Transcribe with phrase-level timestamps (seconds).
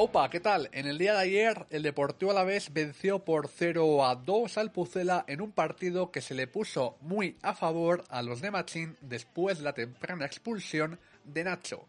[0.00, 0.68] Opa, ¿qué tal?
[0.70, 5.24] En el día de ayer, el Deportivo Alavés venció por 0 a 2 al Pucela
[5.26, 9.58] en un partido que se le puso muy a favor a los de Machín después
[9.58, 11.84] de la temprana expulsión de Nacho.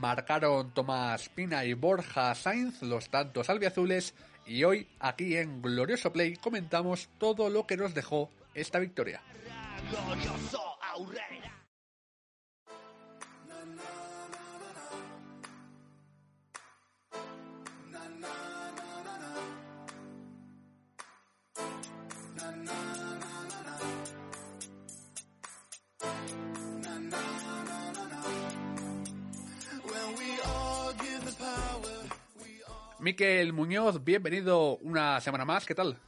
[0.00, 4.14] Marcaron Tomás Pina y Borja Sainz los tantos albiazules
[4.46, 9.20] y hoy aquí en Glorioso Play comentamos todo lo que nos dejó esta victoria.
[33.02, 35.98] Miquel Muñoz, bienvenido una semana más, ¿qué tal?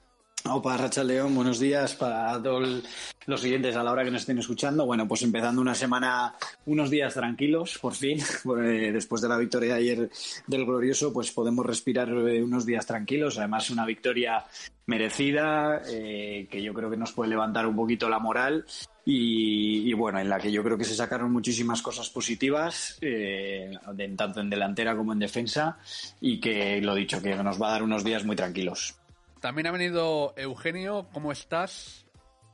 [0.46, 2.82] Opa, Racha León, buenos días para todos
[3.24, 4.84] los siguientes a la hora que nos estén escuchando.
[4.84, 6.34] Bueno, pues empezando una semana,
[6.66, 8.18] unos días tranquilos, por fin,
[8.62, 10.10] eh, después de la victoria de ayer
[10.46, 13.38] del Glorioso, pues podemos respirar eh, unos días tranquilos.
[13.38, 14.44] Además, una victoria
[14.84, 18.66] merecida, eh, que yo creo que nos puede levantar un poquito la moral
[19.06, 22.98] y, bueno, en la que yo creo que se sacaron muchísimas cosas positivas,
[24.16, 25.78] tanto en delantera como en defensa,
[26.20, 28.94] y que lo dicho, que nos va a dar unos días muy tranquilos.
[29.44, 32.06] También ha venido Eugenio, ¿cómo estás?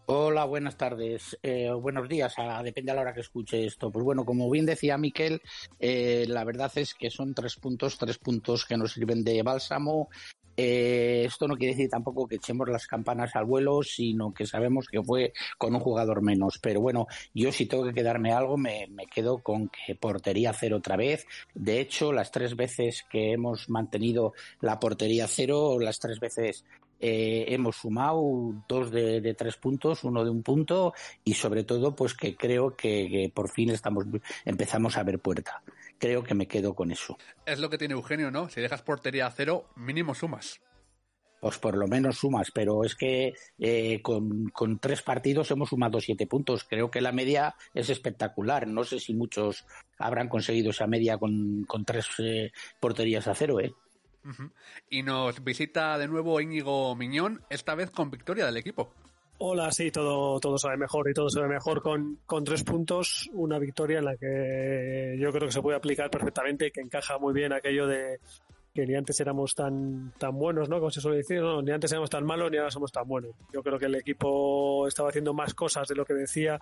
[0.06, 3.92] Hola, buenas tardes, eh, buenos días, depende a la hora que escuche esto.
[3.92, 5.40] Pues bueno, como bien decía Miquel,
[5.78, 10.08] eh, la verdad es que son tres puntos, tres puntos que nos sirven de bálsamo
[10.56, 14.86] eh, esto no quiere decir tampoco que echemos las campanas al vuelo, sino que sabemos
[14.90, 16.58] que fue con un jugador menos.
[16.60, 20.96] Pero bueno, yo si tengo que quedarme algo, me, quedo con que portería cero otra
[20.96, 21.26] vez.
[21.54, 26.64] De hecho, las tres veces que hemos mantenido la portería cero, las tres veces
[27.00, 28.22] eh, hemos sumado
[28.68, 30.92] dos de, tres puntos, uno de un punto
[31.24, 34.04] y sobre todo pues que creo que, que por fin estamos
[34.44, 35.62] empezamos a ver puerta
[36.00, 37.16] creo que me quedo con eso.
[37.46, 38.48] Es lo que tiene Eugenio, ¿no?
[38.48, 40.60] Si dejas portería a cero, mínimo sumas.
[41.40, 46.26] Pues por lo menos sumas, pero es que eh, con, tres partidos hemos sumado siete
[46.26, 46.64] puntos.
[46.64, 48.66] Creo que la media es espectacular.
[48.66, 49.64] No sé si muchos
[49.98, 53.72] habrán conseguido esa media con, tres eh, porterías a cero, ¿eh?
[54.90, 58.92] Y nos visita de nuevo Íñigo Miñón, esta vez con victoria del equipo.
[59.42, 63.26] Hola, sí, todo, todo sabe mejor y todo se ve mejor con, con tres puntos.
[63.32, 67.16] Una victoria en la que yo creo que se puede aplicar perfectamente y que encaja
[67.16, 68.20] muy bien aquello de
[68.74, 70.76] que ni antes éramos tan, tan buenos, ¿no?
[70.76, 73.30] Como se suele decir, no, ni antes éramos tan malos ni ahora somos tan buenos.
[73.50, 76.60] Yo creo que el equipo estaba haciendo más cosas de lo que decía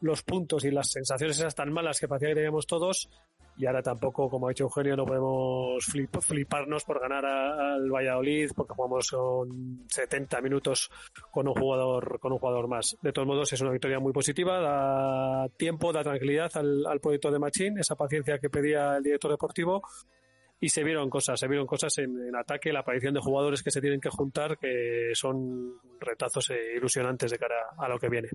[0.00, 3.08] los puntos y las sensaciones esas tan malas que parecía que teníamos todos
[3.58, 8.72] y ahora tampoco, como ha dicho Eugenio, no podemos fliparnos por ganar al Valladolid porque
[8.74, 10.88] jugamos con 70 minutos
[11.32, 12.96] con un jugador con un jugador más.
[13.02, 17.32] De todos modos, es una victoria muy positiva, da tiempo, da tranquilidad al, al proyecto
[17.32, 19.82] de Machín, esa paciencia que pedía el director deportivo
[20.60, 23.80] y se vieron cosas, se vieron cosas en, ataque, la aparición de jugadores que se
[23.80, 28.28] tienen que juntar, que son retazos e ilusionantes de cara a lo que viene.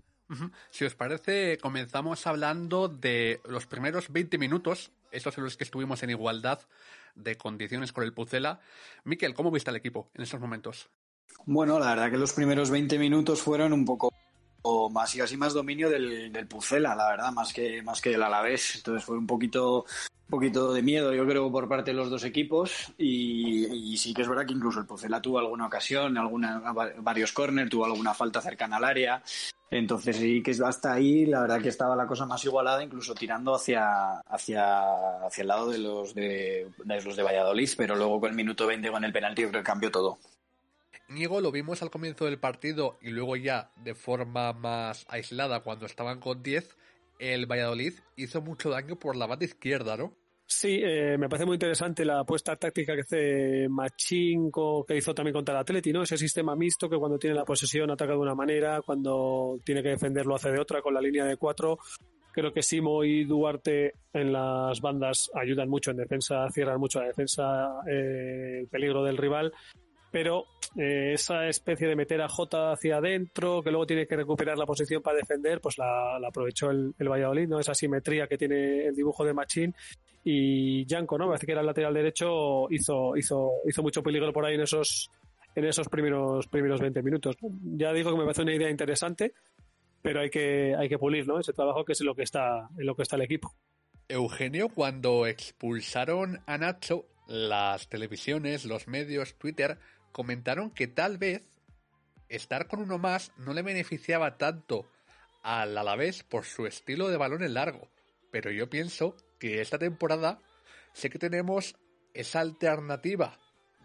[0.70, 6.02] Si os parece, comenzamos hablando de los primeros 20 minutos, esos son los que estuvimos
[6.04, 6.60] en igualdad
[7.16, 8.60] de condiciones con el Pucela.
[9.04, 10.90] Miquel, ¿cómo viste al equipo en esos momentos?
[11.46, 14.14] Bueno, la verdad que los primeros 20 minutos fueron un poco
[14.92, 18.24] más y casi más dominio del, del Pucela, la verdad, más que, más que del
[18.24, 18.76] Alavés.
[18.78, 19.86] Entonces fue un poquito
[20.34, 22.92] poquito de miedo, yo creo, por parte de los dos equipos.
[22.98, 27.70] Y, sí que es verdad que incluso el Pucela tuvo alguna ocasión, alguna, varios corners,
[27.70, 29.24] tuvo alguna falta cercana al área.
[29.70, 33.56] Entonces sí que hasta ahí la verdad que estaba la cosa más igualada, incluso tirando
[33.56, 38.36] hacia, hacia, hacia el lado de los de, los de Valladolid, pero luego con el
[38.36, 40.20] minuto 20 con el penalti yo creo que cambió todo.
[41.10, 45.86] Niego lo vimos al comienzo del partido y luego ya de forma más aislada cuando
[45.86, 46.78] estaban con 10,
[47.20, 50.14] el Valladolid hizo mucho daño por la banda izquierda, ¿no?
[50.46, 55.34] Sí, eh, me parece muy interesante la apuesta táctica que hace Machinco, que hizo también
[55.34, 56.04] contra el Atleti, ¿no?
[56.04, 59.90] Ese sistema mixto que cuando tiene la posesión ataca de una manera, cuando tiene que
[59.90, 61.80] defender lo hace de otra con la línea de cuatro.
[62.34, 67.08] Creo que Simo y Duarte en las bandas ayudan mucho en defensa, cierran mucho la
[67.08, 69.54] defensa, eh, el peligro del rival
[70.14, 70.46] pero
[70.76, 74.68] eh, esa especie de meter a Jota hacia adentro, que luego tiene que recuperar la
[74.68, 77.60] posición para defender, pues la, aprovechó el, el, Valladolid, ¿no?
[77.60, 79.74] Esa simetría que tiene el dibujo de Machín.
[80.24, 81.26] Y Janko, ¿no?
[81.26, 85.10] Parece que era el lateral derecho, hizo, hizo, hizo mucho peligro por ahí en esos,
[85.56, 87.36] en esos primeros, primeros 20 minutos.
[87.76, 89.34] Ya digo que me parece una idea interesante,
[90.04, 91.40] pero hay que, hay que pulir, ¿no?
[91.40, 93.52] Ese trabajo que es lo que está, en lo que está el equipo.
[94.08, 99.80] Eugenio, cuando expulsaron a Nacho, las televisiones, los medios, Twitter,
[100.14, 101.42] comentaron que tal vez
[102.30, 104.90] estar con uno más no le beneficiaba tanto
[105.42, 107.90] al Alavés por su estilo de balón en largo,
[108.32, 110.40] pero yo pienso que esta temporada
[110.94, 111.76] sé que tenemos
[112.14, 113.38] esa alternativa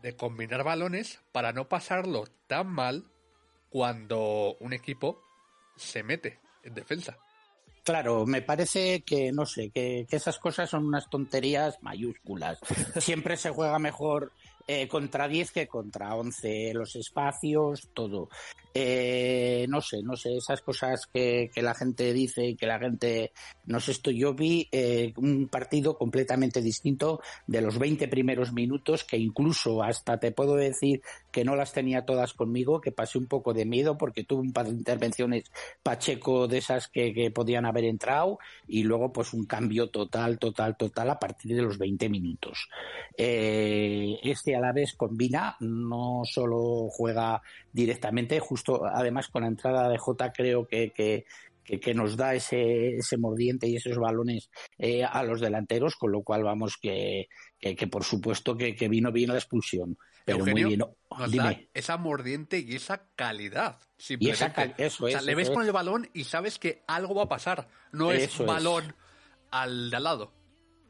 [0.03, 3.11] de combinar balones para no pasarlo tan mal
[3.71, 5.21] cuando un equipo
[5.77, 7.19] se mete en defensa.
[7.85, 12.59] Claro, me parece que, no sé, que, que, esas cosas son unas tonterías mayúsculas.
[13.01, 14.33] Siempre se juega mejor
[14.71, 18.29] eh, contra 10 que contra 11, los espacios, todo.
[18.75, 22.79] Eh, no sé, no sé, esas cosas que, que, la gente dice y que la
[22.79, 23.33] gente,
[23.65, 29.05] no sé, esto yo vi eh, un partido completamente distinto de los 20 primeros minutos,
[29.05, 31.01] que incluso hasta te puedo decir
[31.33, 34.53] que no las tenía todas conmigo, que pasé un poco de miedo porque tuve un
[34.53, 35.51] par de intervenciones
[35.83, 40.77] Pacheco de esas que, que podían haber entrado y luego pues un cambio total, total,
[40.77, 42.69] total a partir de los 20 minutos.
[43.17, 47.41] Este a la vez combina, no solo juega
[47.73, 51.25] directamente, justo además con la entrada de J creo que, que,
[51.65, 56.13] que, que nos da ese, ese mordiente y esos balones eh, a los delanteros, con
[56.13, 57.29] lo cual vamos que,
[57.61, 59.99] que por supuesto que, vino bien la expulsión.
[60.25, 61.43] Pero Eugenio, muy bien.
[61.43, 63.79] Da esa mordiente y esa calidad.
[64.09, 66.59] Y esa cal eso o sea, es, le ves eso con el balón y sabes
[66.59, 67.69] que algo va a pasar.
[67.93, 68.39] No es.
[68.39, 68.95] balón
[69.51, 70.33] al de al lado.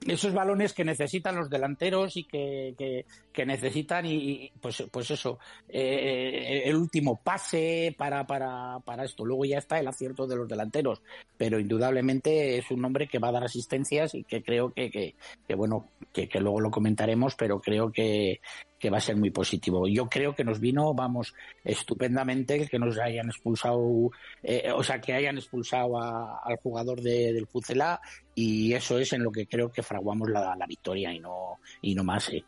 [0.06, 6.62] Esos balones que necesitan los delanteros y que, que, necesitan y, pues pues eso eh,
[6.64, 9.24] el último pase para, para, para esto.
[9.24, 11.02] Luego ya está el acierto de los delanteros
[11.36, 15.14] pero indudablemente es un hombre que va a dar asistencias y que creo que, que,
[15.46, 18.40] que bueno que, que luego lo comentaremos pero creo que,
[18.78, 19.86] que va a ser muy positivo.
[19.88, 21.34] Yo creo que nos vino, vamos,
[21.64, 24.10] estupendamente que nos hayan expulsado,
[24.42, 28.00] eh, o sea, que hayan expulsado a, al jugador de, del Pucela
[28.34, 31.94] y eso es en lo que creo que fraguamos la, la victoria y no, y
[31.94, 32.28] no más.
[32.30, 32.44] Eh.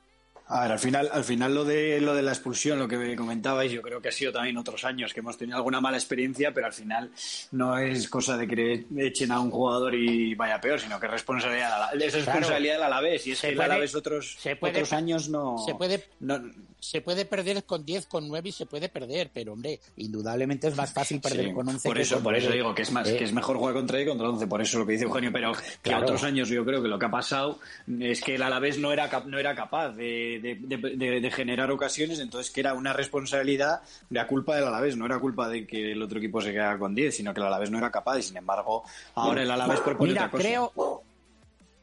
[0.52, 3.70] A ver, al final, al final lo de lo de la expulsión, lo que comentabais,
[3.70, 6.66] yo creo que ha sido también otros años que hemos tenido alguna mala experiencia, pero
[6.66, 7.10] al final
[7.52, 11.12] no es cosa de que echen a un jugador y vaya peor, sino que es
[11.12, 13.26] responsabilidad, es responsabilidad del Alavés.
[13.28, 16.04] Y es se que el puede, Alavés otros, se puede, otros años no se puede,
[16.18, 16.40] no,
[16.80, 20.76] se puede perder con 10, con 9 y se puede perder, pero hombre, indudablemente es
[20.76, 22.44] más fácil perder sí, con 11 por que eso, con por 9.
[22.44, 24.46] eso digo que es más, Eh, que es mejor jugar contra 10 que contra 11,
[24.46, 25.60] por eso es lo que dice Eugenio, pero que
[25.90, 26.02] Claro.
[26.04, 27.60] otros años yo creo que lo que ha pasado
[28.00, 31.70] es que el Alavés no era, no era capaz de, de- de- de- de generar
[31.70, 35.66] ocasiones, entonces que era una responsabilidad de la culpa del Alavés, no era culpa de
[35.66, 38.18] que el otro equipo se quedara con 10, sino que el Alavés no era capaz
[38.18, 38.84] y sin embargo
[39.14, 40.42] ahora el Alavés propone Mira, otra cosa.
[40.42, 41.02] creo,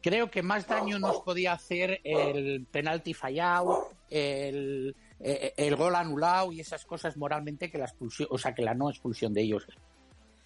[0.02, 6.52] creo que más daño nos podía hacer el penalti fallado, el, eh, el gol anulado
[6.52, 9.68] y esas cosas moralmente que la expulsión, o sea, que la no expulsión de ellos.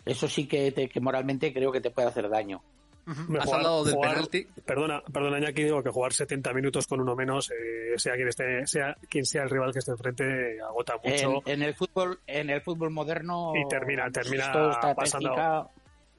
[0.06, 2.62] Eso sí que, te- que moralmente creo que te puede hacer daño.
[3.08, 4.48] Has Jugar- hablado del jugar- penalti.
[4.66, 8.66] Perdona, perdona, Iñaki, digo que jugar 70 minutos con uno menos, eh, sea quien esté,
[8.68, 11.42] sea quien sea el rival que esté enfrente, agota mucho.
[11.46, 14.52] En, en el fútbol, en el fútbol moderno Y termina- termina
[14.96, 15.68] pasando- técnica-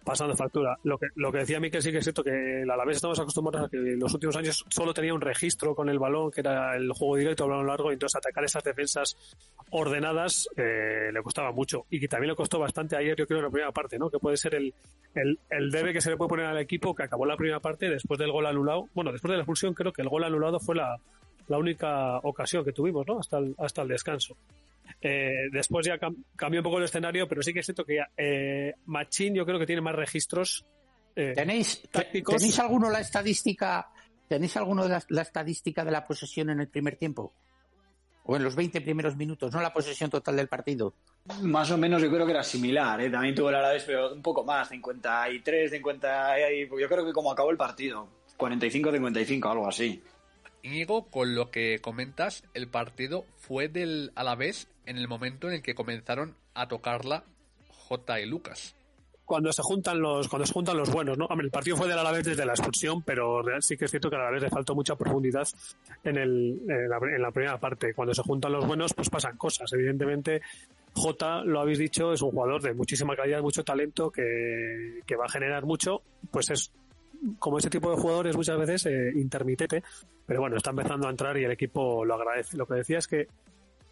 [0.04, 0.76] pasando factura.
[0.84, 3.66] Lo que, lo que decía Miquel sí que es cierto que el Alavés estamos acostumbrados
[3.66, 6.76] a que en los últimos años solo tenía un registro con el balón, que era
[6.76, 9.16] el juego directo, el balón largo, y entonces atacar esas defensas
[9.70, 11.86] ordenadas eh, le costaba mucho.
[11.90, 14.10] Y que también le costó bastante ayer, yo creo, en la primera parte, ¿no?
[14.10, 14.74] Que puede ser el,
[15.14, 17.88] el, el debe que se le puede poner al equipo que acabó la primera parte
[17.88, 18.88] después del gol anulado.
[18.94, 20.96] Bueno, después de la expulsión creo que el gol anulado fue la,
[21.48, 23.18] la única ocasión que tuvimos, ¿no?
[23.18, 24.36] Hasta el, hasta el descanso.
[25.00, 28.00] Eh, después ya cam- cambió un poco el escenario, pero sí que es cierto que
[28.16, 30.64] eh, Machín yo creo que tiene más registros.
[31.16, 32.36] eh, ¿Tenéis, te- tácticos.
[32.36, 33.88] ¿Tenéis alguno la estadística?
[34.28, 37.32] ¿Tenéis alguno de la, la estadística de la posesión en el primer tiempo?
[38.24, 40.94] O en los 20 primeros minutos, no la posesión total del partido.
[41.42, 43.10] Más o menos yo creo que era similar, ¿eh?
[43.10, 47.32] también tuvo el Alavés, pero un poco más, 53, 50, y- yo creo que como
[47.32, 50.00] acabó el partido, 45, 55, algo así.
[50.62, 55.62] Íñigo, con lo que comentas, el partido fue del Alavés en el momento en el
[55.62, 57.24] que comenzaron a tocarla
[57.88, 58.74] J y Lucas.
[59.24, 61.24] cuando se juntan los cuando se juntan los buenos, ¿no?
[61.26, 64.16] Hombre, el partido fue del Alavés desde la expulsión, pero sí que es cierto que
[64.16, 65.48] al Alavés le faltó mucha profundidad
[66.04, 67.94] en, el, en, la, en la primera parte.
[67.94, 69.72] Cuando se juntan los buenos, pues pasan cosas.
[69.72, 70.42] Evidentemente,
[70.94, 75.24] Jota, lo habéis dicho, es un jugador de muchísima calidad, mucho talento, que, que va
[75.24, 76.02] a generar mucho.
[76.30, 76.72] Pues es
[77.38, 79.82] como ese tipo de jugadores muchas veces eh, intermitente,
[80.26, 82.56] pero bueno, está empezando a entrar y el equipo lo agradece.
[82.56, 83.28] Lo que decía es que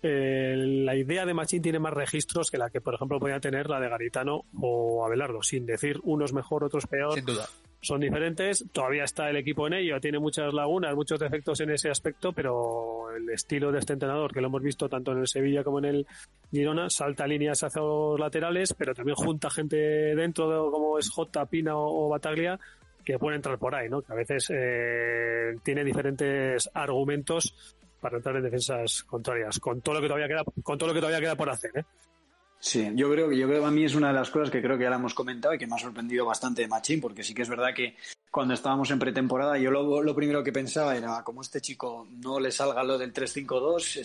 [0.03, 3.69] eh, la idea de Machín tiene más registros que la que, por ejemplo, podía tener
[3.69, 7.15] la de Garitano o Abelardo, sin decir unos mejor, otros peor.
[7.15, 7.47] Sin duda.
[7.83, 11.89] Son diferentes, todavía está el equipo en ello, tiene muchas lagunas, muchos defectos en ese
[11.89, 15.65] aspecto, pero el estilo de este entrenador, que lo hemos visto tanto en el Sevilla
[15.65, 16.07] como en el
[16.51, 21.47] Girona, salta líneas hacia los laterales, pero también junta gente dentro, de, como es J,
[21.47, 22.61] Pina o, o Bataglia,
[23.13, 24.03] que pueden entrar por ahí, ¿no?
[24.03, 30.01] Que a veces eh, tiene diferentes argumentos para entrar en defensas contrarias, con todo lo
[30.01, 31.85] que todavía queda, con todo lo que todavía queda por hacer, ¿eh?
[32.63, 34.77] Sí, yo creo que yo creo a mí es una de las cosas que creo
[34.77, 37.33] que ya la hemos comentado y que me ha sorprendido bastante de Machín, porque sí
[37.33, 37.97] que es verdad que
[38.31, 42.53] cuando estábamos en pretemporada, yo lo, primero que pensaba era, como este chico no le
[42.53, 43.97] salga lo del 3-5-2,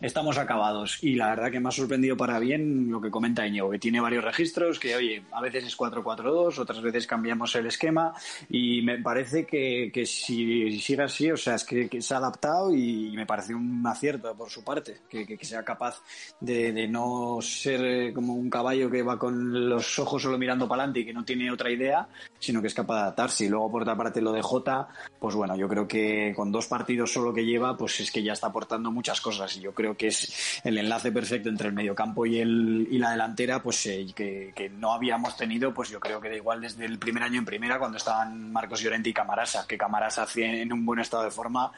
[0.00, 0.98] estamos, acabados.
[1.02, 4.00] Y la verdad que me ha sorprendido para bien lo que comenta Íñigo, que tiene
[4.00, 8.12] varios registros, que oye, a veces es 4-4-2, otras veces cambiamos el esquema,
[8.48, 13.12] y me parece que, si sigue así, o sea, es que, se ha adaptado y
[13.14, 16.02] me parece un acierto por su parte, que, sea capaz
[16.40, 20.68] de, de, no ser eh, como un caballo que va con los ojos solo mirando
[20.68, 22.08] para adelante y que no tiene otra idea,
[22.40, 25.34] sino que es capaz de adaptar si luego por otra parte lo de Jota, pues
[25.34, 28.48] bueno, yo creo que con dos partidos solo que lleva, pues es que ya está
[28.48, 29.54] aportando muchas cosas.
[29.56, 33.10] Y yo creo que es el enlace perfecto entre el mediocampo y, el, y la
[33.10, 36.86] delantera, pues eh, que, que, no habíamos tenido, pues yo creo que da igual desde
[36.86, 40.72] el primer año en primera cuando estaban Marcos Llorente y Camarasa, que Camarasa hacía en
[40.72, 41.70] un buen estado de forma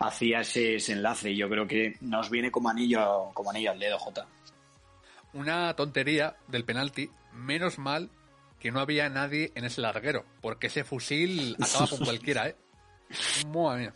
[0.00, 1.30] hacía ese, ese enlace.
[1.30, 4.26] Y yo creo que nos viene como anillo, como anillo al dedo, Jota.
[5.32, 8.10] Una tontería del penalti, menos mal
[8.58, 12.56] que no había nadie en ese larguero, porque ese fusil acaba con cualquiera, ¿eh?
[13.54, 13.94] Madre mía.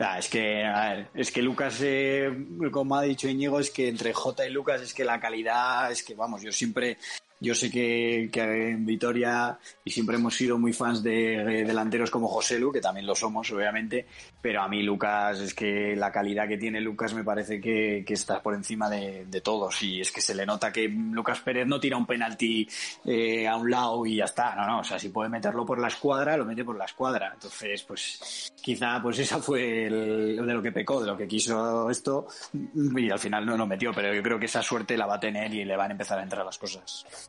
[0.00, 2.30] Ah, es que, a ver, es que Lucas, eh,
[2.70, 6.04] como ha dicho Íñigo, es que entre J y Lucas es que la calidad, es
[6.04, 6.98] que vamos, yo siempre
[7.40, 12.10] yo sé que, que, en Vitoria y siempre hemos sido muy fans de, de, delanteros
[12.10, 14.06] como José Lu, que también lo somos, obviamente,
[14.40, 18.14] pero a mí Lucas, es que la calidad que tiene Lucas me parece que, que
[18.14, 21.66] está por encima de, de, todos y es que se le nota que Lucas Pérez
[21.66, 22.68] no tira un penalti
[23.04, 25.78] eh, a un lado y ya está, no, no, o sea, si puede meterlo por
[25.80, 27.30] la escuadra, lo mete por la escuadra.
[27.34, 31.88] Entonces, pues quizá pues esa fue el, de lo que pecó, de lo que quiso
[31.88, 32.26] esto
[32.74, 35.20] y al final no lo metió, pero yo creo que esa suerte la va a
[35.20, 37.27] tener y le van a empezar a entrar las cosas.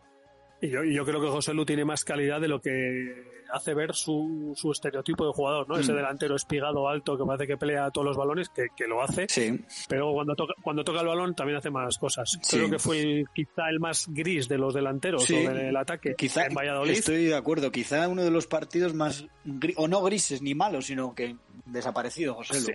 [0.61, 3.73] Y yo, y yo creo que José Lu tiene más calidad de lo que hace
[3.73, 5.75] ver su, su estereotipo de jugador, ¿no?
[5.75, 5.79] Mm.
[5.79, 9.25] Ese delantero espigado, alto, que parece que pelea todos los balones, que, que lo hace.
[9.29, 9.59] Sí.
[9.87, 12.37] Pero cuando toca, cuando toca el balón también hace más cosas.
[12.41, 12.57] Sí.
[12.57, 15.45] Creo que fue quizá el más gris de los delanteros sí.
[15.47, 16.91] o del ataque quizá, en Valladolid.
[16.91, 17.71] Estoy de acuerdo.
[17.71, 21.35] Quizá uno de los partidos más, gris, o no grises ni malos, sino que
[21.65, 22.65] desaparecido, José Lu.
[22.65, 22.73] Sí,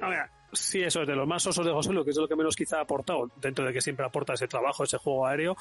[0.55, 2.55] Sí, eso es de los más osos de José Lu, que es lo que menos
[2.55, 5.57] quizá ha aportado, dentro de que siempre aporta ese trabajo, ese juego aéreo,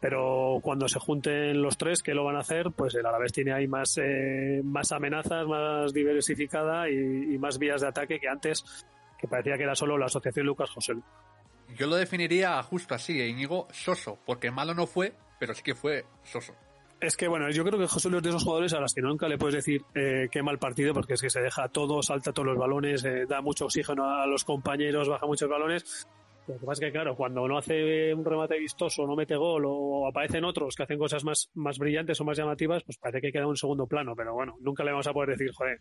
[0.00, 3.52] pero cuando se junten los tres que lo van a hacer, pues el Alavés tiene
[3.52, 8.64] ahí más, eh, más amenazas, más diversificada y, y, más vías de ataque que antes,
[9.18, 10.94] que parecía que era solo la asociación Lucas José.
[11.76, 16.06] Yo lo definiría justo así, Íñigo, soso, porque malo no fue, pero sí que fue
[16.24, 16.54] soso.
[17.00, 19.00] Es que bueno, yo creo que José Luis es de esos jugadores a los que
[19.00, 22.32] nunca le puedes decir eh, qué mal partido, porque es que se deja todo, salta
[22.32, 26.06] todos los balones, eh, da mucho oxígeno a los compañeros, baja muchos balones,
[26.52, 29.64] lo que pasa es que, claro, cuando no hace un remate vistoso, no mete gol
[29.66, 33.32] o aparecen otros que hacen cosas más, más brillantes o más llamativas, pues parece que
[33.32, 34.14] queda un segundo plano.
[34.16, 35.80] Pero bueno, nunca le vamos a poder decir, joder,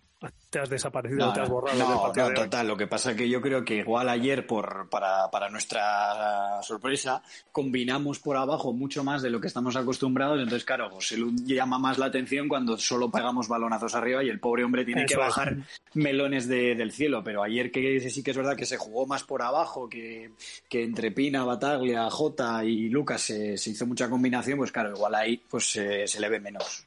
[0.49, 1.77] te has desaparecido, no, te has borrado.
[1.77, 2.67] No, no total.
[2.67, 7.21] Lo que pasa es que yo creo que igual ayer, por, para, para nuestra sorpresa,
[7.51, 10.37] combinamos por abajo mucho más de lo que estamos acostumbrados.
[10.39, 14.39] Entonces, claro, José Lu llama más la atención cuando solo pegamos balonazos arriba y el
[14.39, 15.81] pobre hombre tiene Eso que bajar es.
[15.93, 17.23] melones de, del cielo.
[17.23, 20.31] Pero ayer que sí que es verdad que se jugó más por abajo, que
[20.67, 25.15] que entre Pina, Bataglia, Jota y Lucas se, se, hizo mucha combinación, pues claro, igual
[25.15, 26.85] ahí pues eh, se le ve menos.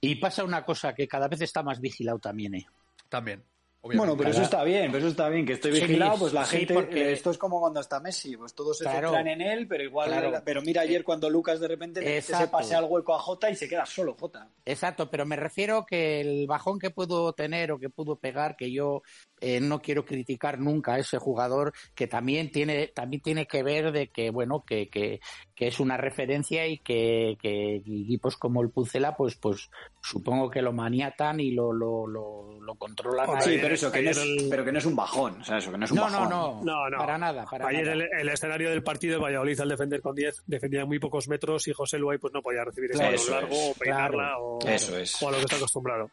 [0.00, 2.66] Y pasa una cosa que cada vez está más vigilado también, ¿eh?
[3.08, 3.42] También.
[3.80, 4.06] Obviamente.
[4.06, 6.44] Bueno, pero eso está bien, pero eso está bien, que estoy vigilado, sí, pues la
[6.44, 7.12] sí, gente, porque...
[7.12, 10.08] esto es como cuando está Messi, pues todos se claro, centran en él, pero igual,
[10.08, 10.42] claro.
[10.44, 13.68] pero mira ayer cuando Lucas de repente se pase al hueco a Jota y se
[13.68, 14.50] queda solo Jota.
[14.64, 18.72] Exacto, pero me refiero que el bajón que pudo tener o que pudo pegar, que
[18.72, 19.02] yo
[19.40, 23.92] eh, no quiero criticar nunca a ese jugador, que también tiene, también tiene que ver
[23.92, 25.20] de que, bueno, que, que,
[25.54, 29.70] que es una referencia y que, que equipos como el Pucela, pues, pues
[30.08, 33.42] supongo que lo maniatan y lo, lo, lo, lo controlan.
[33.42, 34.46] Sí, pero eso, que no es, el...
[34.48, 36.28] pero que no es un bajón, o sea, eso, que no es un no, bajón.
[36.30, 37.44] No, no, no, para nada.
[37.44, 37.92] Para Ayer nada.
[37.92, 41.72] El, el, escenario del partido, Valladolid al defender con 10, defendía muy pocos metros y
[41.74, 44.96] José Luay pues no podía recibir ese balón largo es, o peinarla claro, o, eso
[44.96, 45.22] es.
[45.22, 46.10] o a lo que está acostumbrado.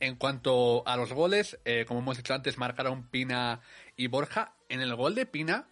[0.00, 3.60] En cuanto a los goles, eh, como hemos dicho antes, marcaron Pina
[3.96, 4.54] y Borja.
[4.68, 5.68] En el gol de Pina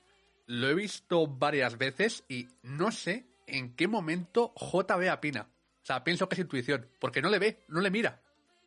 [0.47, 5.49] lo he visto varias veces y no sé en qué momento J ve a Pina.
[5.85, 8.19] O sea, pienso que es intuición, porque no le ve, no le mira.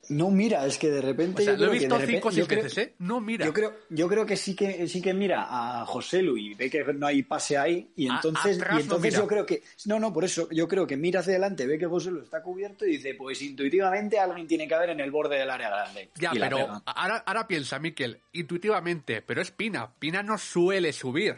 [0.10, 1.42] No mira, es que de repente.
[1.42, 2.94] O sea, yo lo he visto cinco o seis veces, ¿eh?
[3.00, 3.44] No mira.
[3.44, 6.70] Yo creo, yo creo que sí que sí que mira a José Lu y ve
[6.70, 10.00] que no hay pase ahí y entonces, a, y entonces no yo creo que no,
[10.00, 12.86] no, por eso yo creo que mira hacia adelante, ve que José Lu está cubierto
[12.86, 16.12] y dice, pues intuitivamente alguien tiene que haber en el borde del área grande.
[16.20, 19.92] Ya, pero ahora, ahora piensa, Miquel, intuitivamente, pero es Pina.
[19.98, 21.36] Pina no suele subir.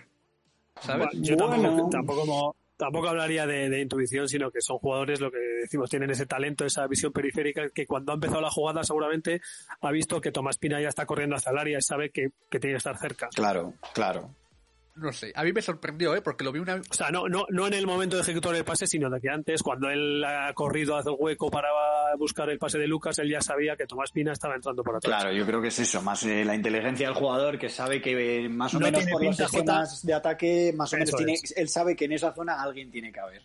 [0.81, 1.07] ¿Sabes?
[1.11, 5.89] Bueno, yo tampoco, tampoco tampoco hablaría de, intuición, sino que son jugadores, lo que decimos,
[5.89, 9.41] tienen ese talento, esa visión periférica, que cuando ha empezado la jugada seguramente
[9.81, 12.59] ha visto que Tomás Pina ya está corriendo hacia el área y sabe que, que
[12.59, 13.27] tiene que estar cerca.
[13.35, 14.33] Claro, claro.
[14.99, 16.21] No sé, a mí me sorprendió, ¿eh?
[16.21, 16.75] Porque lo vi una...
[16.75, 19.29] O sea, no, no, no en el momento de ejecutar el pase, sino de que
[19.29, 21.69] antes, cuando él ha corrido hacia el hueco para
[22.17, 25.21] buscar el pase de Lucas, él ya sabía que Tomás Pina estaba entrando por atrás.
[25.21, 28.45] Claro, yo creo que es eso, más eh, la inteligencia del jugador que sabe que
[28.45, 31.95] eh, más o menos por los esquemas de ataque, más o menos tiene, él sabe
[31.95, 33.43] que en esa zona alguien tiene que haber.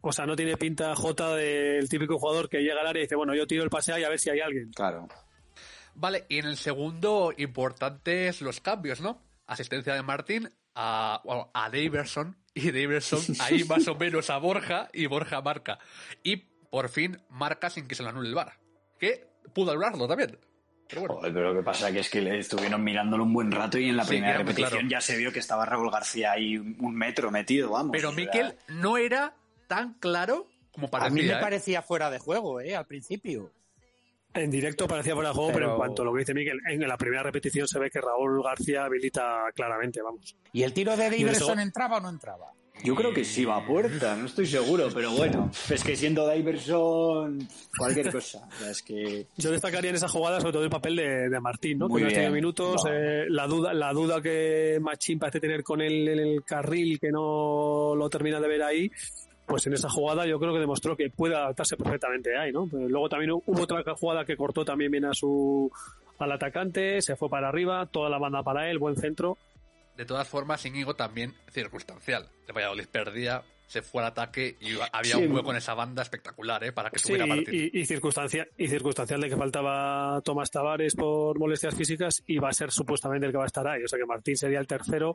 [0.00, 3.16] O sea, no tiene pinta J del típico jugador que llega al área y dice,
[3.16, 4.70] bueno, yo tiro el pase ahí a ver si hay alguien.
[4.72, 5.08] Claro.
[5.94, 9.20] Vale, y en el segundo, importantes los cambios, ¿no?
[9.46, 14.88] Asistencia de Martín a, bueno, a Daverson, y Daverson ahí más o menos a Borja,
[14.92, 15.78] y Borja marca.
[16.22, 16.36] Y
[16.70, 18.58] por fin marca sin que se lo anule el bar.
[18.98, 20.38] Que pudo hablarlo también.
[20.88, 21.14] Pero bueno.
[21.16, 23.88] Joder, pero lo que pasa que es que le estuvieron mirándolo un buen rato y
[23.90, 24.88] en la Sí, primera era muy repetición claro.
[24.88, 27.90] ya se vio que estaba Raúl García ahí un metro metido, vamos.
[27.92, 29.34] Pero Miquel no era
[29.66, 31.10] tan claro como parecía.
[31.10, 31.40] a mí me ¿eh?
[31.40, 32.74] parecía fuera de juego, ¿eh?
[32.74, 33.52] Al principio.
[34.34, 35.58] En directo parecía fuera de juego, pero...
[35.66, 38.00] Pero- en cuanto a lo que dice Miguel, en la primera repetición se ve que
[38.00, 40.36] Raúl García habilita claramente, vamos.
[40.52, 42.52] ¿Y el tiro de eso- Diverson entraba o no entraba?
[42.84, 46.30] Yo creo que sí va a puerta, no estoy seguro, pero bueno, es que siendo
[46.30, 48.46] Diverson, cualquier cosa.
[48.46, 51.40] O sea, es que Yo destacaría en esa jugada sobre todo el papel de, de
[51.40, 51.88] Martín, ¿no?
[51.88, 52.32] Muy que no bien.
[52.32, 52.92] minutos, No.
[52.92, 57.10] eh, la duda, la duda que Machín parece tener con él en el carril, que
[57.10, 58.88] no lo termina de ver ahí,
[59.48, 62.68] pues en esa jugada yo creo que demostró que puede adaptarse perfectamente ahí, ¿no?
[62.70, 65.70] Pero luego también hubo otra jugada que cortó también bien a su
[66.18, 69.38] al atacante, se fue para arriba, toda la banda para él, buen centro.
[69.96, 72.28] De todas formas, Íñigo también circunstancial.
[72.46, 75.24] El Valladolid perdía, se fue al ataque y había Sí.
[75.24, 76.72] un hueco en esa banda espectacular, ¿eh?
[76.72, 77.70] Para que Sí, subiera Martín.
[77.72, 82.48] y, y, circunstancia, y circunstancial de que faltaba Tomás Tavares por molestias físicas y va
[82.48, 83.84] a ser supuestamente el que va a estar ahí.
[83.84, 85.14] O sea que Martín sería el tercero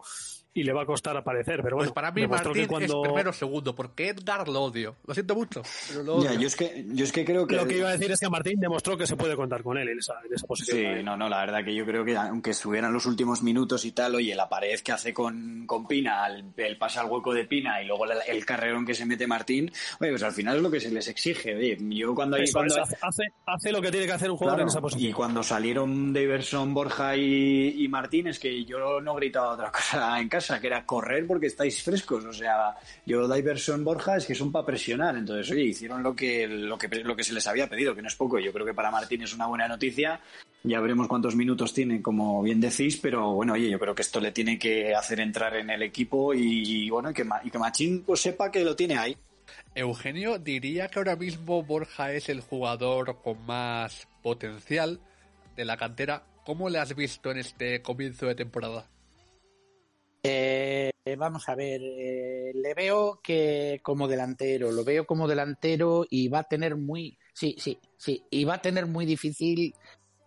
[0.53, 1.61] y le va a costar aparecer.
[1.63, 3.01] Pero Pues bueno, para mí demostró Martín que cuando...
[3.01, 4.95] es primero o segundo, porque Edgar lo odio.
[5.05, 6.31] Lo siento mucho, pero lo odio.
[6.31, 8.19] ya, yo es que yo es que creo que Lo que iba a decir es
[8.19, 10.77] que Martín demostró que se puede contar con él en esa, en esa posición.
[10.97, 13.93] Sí, no, no, la verdad que yo creo que aunque estuvieran los últimos minutos y
[13.93, 17.45] tal, oye, la pared que hace con, con Pina, el, el pase al hueco de
[17.45, 20.61] Pina y luego el, el carrerón que se mete Martín, oye, pues al final es
[20.61, 21.55] lo que se les exige.
[21.55, 24.29] Oye, yo cuando hay Eso cuando es, hace, hace, hace lo que tiene que hacer
[24.29, 25.09] un jugador Claro, en esa posición.
[25.09, 30.19] Y cuando salieron Daverson, Borja y, y Martín, es que yo no gritaba otra cosa
[30.19, 32.25] en casa, que era correr porque estáis frescos.
[32.25, 32.75] O sea,
[33.05, 35.15] yo Daverson, Borja, es que son para presionar.
[35.15, 38.07] Entonces, oye, hicieron lo que, lo, que, lo que se les había pedido, que no
[38.07, 38.39] es poco.
[38.39, 40.19] Yo creo que para Martín es una buena noticia.
[40.65, 44.21] Ya veremos cuántos minutos tiene, como bien decís, pero bueno, oye, yo creo que esto
[44.21, 47.59] le tiene que hacer entrar en el equipo y, y, bueno, y que, y que
[47.59, 49.17] Machín pues sepa que lo tiene ahí.
[49.75, 55.01] Eugenio diría que ahora mismo Borja es el jugador con más potencial
[55.57, 56.23] de la cantera.
[56.45, 58.87] ¿Cómo le has visto en este comienzo de temporada?
[60.23, 66.29] Eh, vamos a ver, eh, le veo que como delantero, lo veo como delantero y
[66.29, 69.73] va a tener muy, sí, sí, sí, y va a tener muy difícil,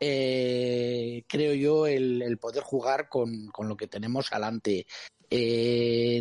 [0.00, 4.86] eh, creo yo, el, poder jugar con, con lo que tenemos adelante.
[5.30, 6.20] Eh,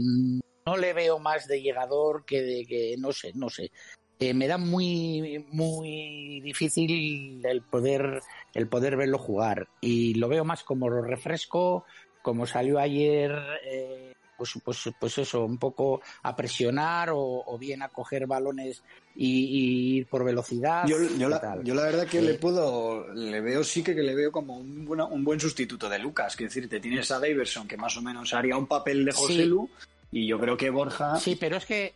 [0.65, 3.71] no le veo más de llegador que de que, no sé, no sé.
[4.19, 8.21] Eh, me da muy, muy difícil el poder,
[8.53, 11.83] el poder verlo jugar y lo veo más como refresco,
[12.21, 13.35] como salió ayer,
[13.65, 18.83] eh, pues, pues, pues eso, un poco a presionar o, o bien a coger balones
[19.15, 20.85] y, y ir por velocidad.
[20.87, 21.63] Yo, yo, ¿qué la, tal?
[21.63, 24.57] yo la verdad que Eh, le puedo, le veo sí que, que le veo como
[24.57, 26.35] un, buena- un buen sustituto de Lucas.
[26.35, 29.33] Que decir, te tienes a Daverson que más o menos haría un papel de José
[29.33, 29.45] Sí.
[29.45, 29.69] Lu
[30.11, 31.15] y yo creo que Borja.
[31.19, 31.93] Sí, pero es que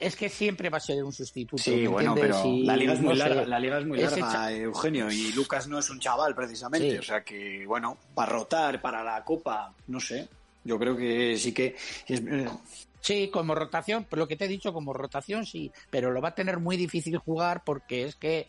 [0.00, 1.60] es que siempre va a ser un sustituto.
[1.60, 3.98] Sí, ¿me bueno, pero la liga es muy no sé, larga, la liga es muy
[3.98, 6.98] larga, Eugenio, y Lucas no es un chaval precisamente, Sí.
[6.98, 10.28] o sea que bueno, para rotar, para la copa, no sé.
[10.64, 12.48] Yo creo que sí que es, eh,
[13.00, 16.30] Sí, como rotación, por lo que te he dicho, como rotación sí, pero lo va
[16.30, 18.48] a tener muy difícil jugar porque es que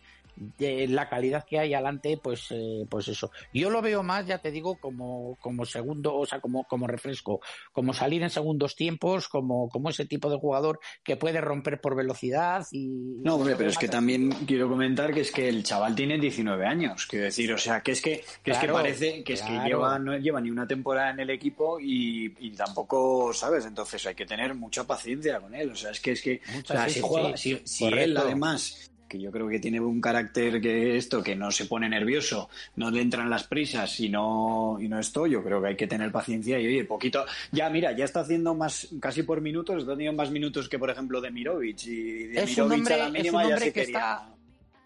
[0.57, 3.31] de la calidad que hay adelante, pues, eh, pues eso.
[3.53, 7.41] Yo lo veo más, ya te digo, como, como segundo, o sea, como, como refresco,
[7.71, 11.95] como salir en segundos tiempos, como, como ese tipo de jugador que puede romper por
[11.95, 13.19] velocidad y.
[13.23, 16.65] No, hombre, pero es que también quiero comentar que es que el chaval tiene 19
[16.65, 19.59] años, quiero decir, o sea, que es que, que es que parece que es que
[19.65, 23.65] lleva no lleva ni una temporada en el equipo y, y tampoco, ¿sabes?
[23.65, 26.65] Entonces hay que tener mucha paciencia con él, o sea, es que es que o
[26.65, 30.95] sea, si juega, si, si él además que yo creo que tiene un carácter que
[30.95, 34.99] esto, que no se pone nervioso, no le entran las prisas y no, y no
[34.99, 38.21] esto, yo creo que hay que tener paciencia y oye, poquito, ya mira, ya está
[38.21, 42.27] haciendo más, casi por minutos, está teniendo más minutos que por ejemplo de Mirovic y
[42.27, 43.97] de Es un Mirovic hombre- a la mínima un ya se que quería.
[43.97, 44.35] está-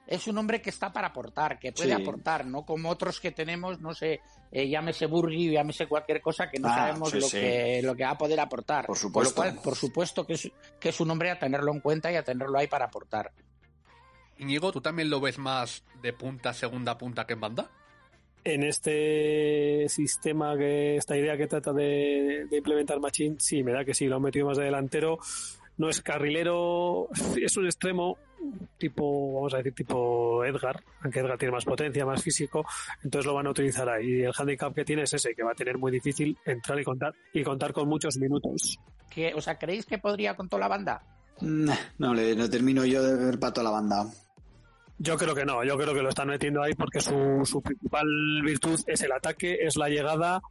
[0.06, 2.02] es un hombre que está para aportar, que puede Sí.
[2.02, 4.20] aportar, no como otros que tenemos, no sé,
[4.52, 7.38] eh, llámese Burgi, llámese cualquier cosa que no Ah, sabemos sí, lo sí.
[7.40, 8.86] que lo que va a poder aportar.
[8.86, 9.44] Por supuesto.
[9.44, 12.16] lo cual, por supuesto que es, que es un hombre a tenerlo en cuenta y
[12.18, 13.32] a tenerlo ahí para aportar.
[14.44, 17.70] Íñigo, ¿tú también lo ves más de punta, segunda punta que en banda?
[18.46, 23.86] en este sistema, que esta idea que trata de, de implementar Machine, sí, me da
[23.86, 25.18] que sí, lo han metido más de delantero.
[25.78, 27.08] No es carrilero,
[27.42, 28.18] es un extremo
[28.78, 32.66] tipo, vamos a decir, tipo Edgar, aunque Edgar tiene más potencia, más físico,
[33.04, 34.20] entonces lo van a utilizar ahí.
[34.20, 36.84] Y el handicap que tiene es ese, que va a tener muy difícil entrar y
[36.84, 38.78] contar, y contar con muchos minutos.
[39.10, 41.02] ¿Qué, o sea, ¿creéis que podría con toda la banda?
[41.42, 44.06] Nah, No, le, no termino yo de ver pato a la banda.
[45.00, 48.08] Yo creo que no, yo creo que lo están metiendo ahí porque su, su principal
[48.44, 50.42] virtud es el ataque, es la llegada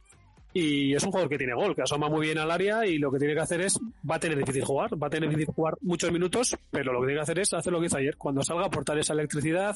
[0.55, 3.11] y es un jugador que tiene gol, que asoma muy bien al área y lo
[3.11, 3.79] que tiene que hacer es,
[4.09, 7.07] va a tener difícil jugar, va a tener difícil jugar muchos minutos, pero lo que
[7.07, 9.75] tiene que hacer es hacer lo que hizo ayer, cuando salga aportar esa electricidad,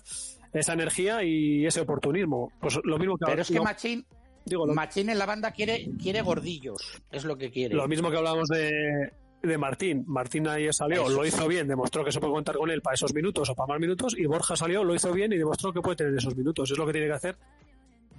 [0.54, 2.52] esa energía y ese oportunismo.
[2.60, 4.06] Pues lo mismo que Pero es que lo- Machín,
[4.46, 7.74] digo, Machín en la banda quiere, quiere gordillos, es lo que quiere.
[7.74, 8.70] lo mismo que hablábamos de,
[9.48, 10.04] de Martín.
[10.08, 12.96] Martín ahí salió, Eso lo hizo bien, demostró que se puede contar con él para
[12.96, 15.82] esos minutos o para más minutos, y Borja salió, lo hizo bien y demostró que
[15.82, 16.70] puede tener esos minutos.
[16.72, 17.38] Es lo que tiene que hacer.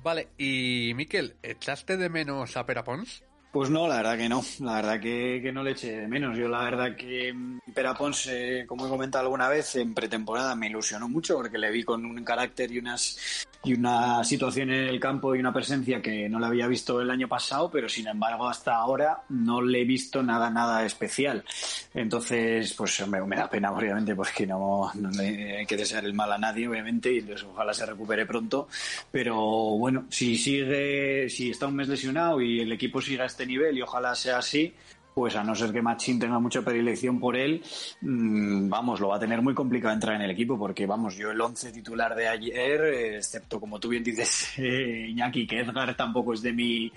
[0.03, 3.25] Vale, y Miquel, ¿echaste de menos a Perapons?
[3.51, 4.43] Pues no, la verdad que no.
[4.61, 6.37] La verdad que, que no le eché de menos.
[6.37, 10.67] Yo la verdad que mm, Perapons, eh, como he comentado alguna vez, en pretemporada me
[10.67, 15.01] ilusionó mucho porque le vi con un carácter y unas y una situación en el
[15.01, 18.49] campo y una presencia que no la había visto el año pasado, pero sin embargo
[18.49, 21.45] hasta ahora no le he visto nada, nada especial.
[21.93, 26.15] Entonces, pues me, me da pena, obviamente, porque no, no le hay que desear el
[26.15, 28.69] mal a nadie, obviamente, y pues, ojalá se recupere pronto.
[29.11, 33.47] Pero bueno, si sigue, si está un mes lesionado y el equipo sigue a este
[33.47, 34.75] nivel y ojalá sea así,
[35.15, 37.63] pues a no ser que Machín tenga mucha predilección por él,
[38.01, 41.31] mm, vamos, lo va a tener muy complicado entrar en el equipo porque, vamos, yo
[41.31, 46.35] el 11 titular de ayer, excepto como tú bien dices, eh, Iñaki, que Edgar tampoco
[46.35, 46.93] es de mi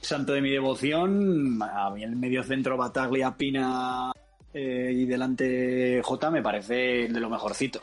[0.00, 4.10] santo de mi devoción, a mí el medio centro Bataglia, Pina
[4.52, 6.74] eh, y delante J me parece
[7.08, 7.80] de lo mejorcito.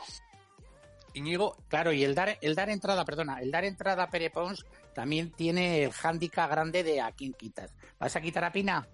[1.14, 4.66] Íñigo, Claro, y el dar, el dar entrada, perdona, el dar entrada a Pere Pons
[4.94, 7.74] también tiene el hándicap grande de a quién quitas.
[7.98, 8.88] ¿Vas a quitar a Pina?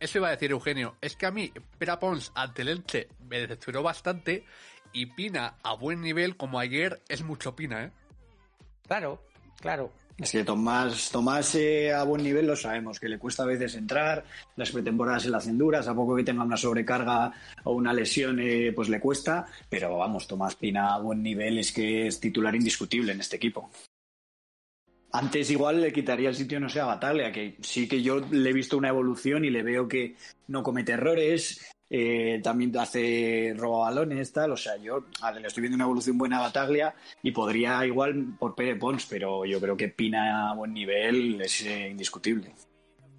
[0.00, 3.82] eso iba a decir Eugenio, es que a mí Perapons ante el Elche me decepcionó
[3.82, 4.44] bastante
[4.92, 7.90] y Pina a buen nivel como ayer es mucho Pina, ¿eh?
[8.86, 9.22] Claro,
[9.60, 9.92] claro.
[10.18, 13.74] Es que Tomás, Tomás eh, a buen nivel lo sabemos, que le cuesta a veces
[13.74, 14.24] entrar,
[14.56, 17.32] las pretemporadas se le hacen duras, a poco que tenga una sobrecarga
[17.64, 21.70] o una lesión, eh, pues le cuesta, pero vamos, Tomás Pina a buen nivel es
[21.70, 23.70] que es titular indiscutible en este equipo.
[25.16, 28.50] Antes igual le quitaría el sitio, no sé, a Bataglia, que sí que yo le
[28.50, 30.14] he visto una evolución y le veo que
[30.48, 35.06] no comete errores, eh, también hace roba balones, tal, o sea, yo
[35.40, 39.46] le estoy viendo una evolución buena a Bataglia y podría igual por Pere Pons, pero
[39.46, 42.52] yo creo que Pina a buen nivel es eh, indiscutible.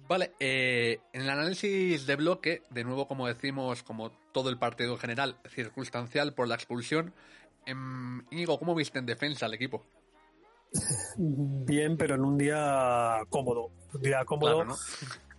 [0.06, 4.92] Vale, eh, en el análisis de bloque, de nuevo como decimos, como todo el partido
[4.92, 7.12] en general, circunstancial por la expulsión,
[7.66, 9.84] em, Íñigo, ¿cómo viste en defensa al equipo?
[11.16, 13.70] Bien, pero en un día cómodo.
[13.94, 14.64] Un día cómodo.
[14.64, 14.76] Claro, ¿no?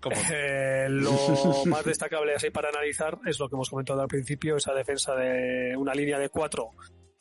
[0.02, 1.12] Como- Eh, lo
[1.66, 5.76] más destacable así para analizar es lo que hemos comentado al principio, esa defensa de
[5.76, 6.70] una línea de cuatro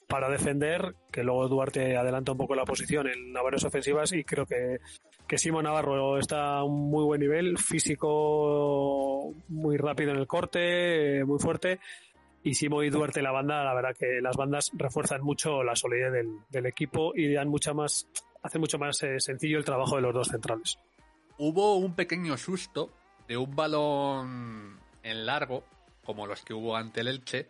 [0.07, 4.47] para defender, que luego Duarte adelanta un poco la posición en labores ofensivas y creo
[4.47, 4.79] que,
[5.27, 11.25] que Simo Navarro está a un muy buen nivel, físico muy rápido en el corte,
[11.25, 11.81] muy fuerte.
[12.49, 16.11] Y Simo y Duarte la banda, la verdad que las bandas refuerzan mucho la solidez
[16.11, 18.09] del, del equipo y dan mucha más,
[18.43, 20.79] hacen mucho más eh, sencillo el trabajo de los dos centrales.
[21.37, 22.91] Hubo un pequeño susto
[23.29, 25.63] de un balón en largo,
[26.03, 27.49] como los que hubo ante el Elche,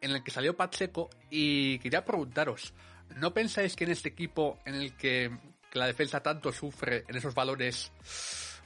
[0.00, 2.74] en el que salió Pacheco y quería preguntaros,
[3.14, 5.30] ¿no pensáis que en este equipo en el que,
[5.70, 7.92] que la defensa tanto sufre en esos valores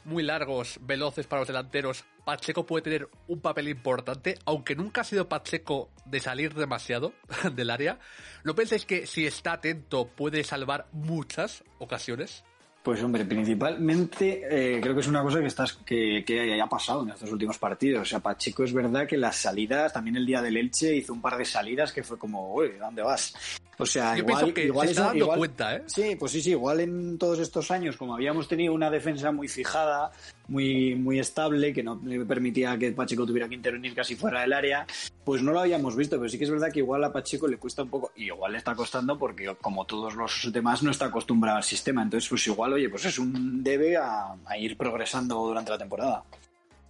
[0.04, 5.04] muy largos, veloces para los delanteros, Pacheco puede tener un papel importante, aunque nunca ha
[5.04, 7.12] sido Pacheco de salir demasiado
[7.54, 7.98] del área?
[8.44, 12.44] ¿No pensáis que si está atento puede salvar muchas ocasiones?
[12.82, 17.02] Pues hombre, principalmente eh, creo que es una cosa que estás que, que ha pasado
[17.02, 18.02] en estos últimos partidos.
[18.02, 21.20] O sea, Pacheco es verdad que las salidas, también el día del Elche hizo un
[21.20, 23.34] par de salidas que fue como, uy, ¿a dónde vas?
[23.80, 25.82] O sea, Yo igual, que igual se está dando igual- cuenta, ¿eh?
[25.86, 29.46] Sí, pues sí, sí, igual en todos estos años, como habíamos tenido una defensa muy
[29.48, 30.10] fijada,
[30.48, 34.84] muy, muy estable, que no permitía que Pacheco tuviera que intervenir casi fuera del área,
[35.28, 37.58] pues no lo habíamos visto, pero sí que es verdad que igual a Pacheco le
[37.58, 41.04] cuesta un poco, y igual le está costando porque como todos los demás no está
[41.04, 45.34] acostumbrado al sistema, entonces pues igual, oye, pues es un debe a, a ir progresando
[45.34, 46.24] durante la temporada.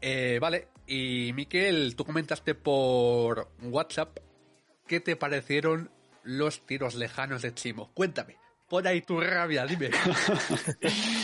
[0.01, 4.17] Eh, vale, y Miquel, tú comentaste por WhatsApp
[4.87, 5.91] qué te parecieron
[6.23, 7.91] los tiros lejanos de Chimo.
[7.93, 8.37] Cuéntame,
[8.69, 9.91] pon ahí tu rabia, dime.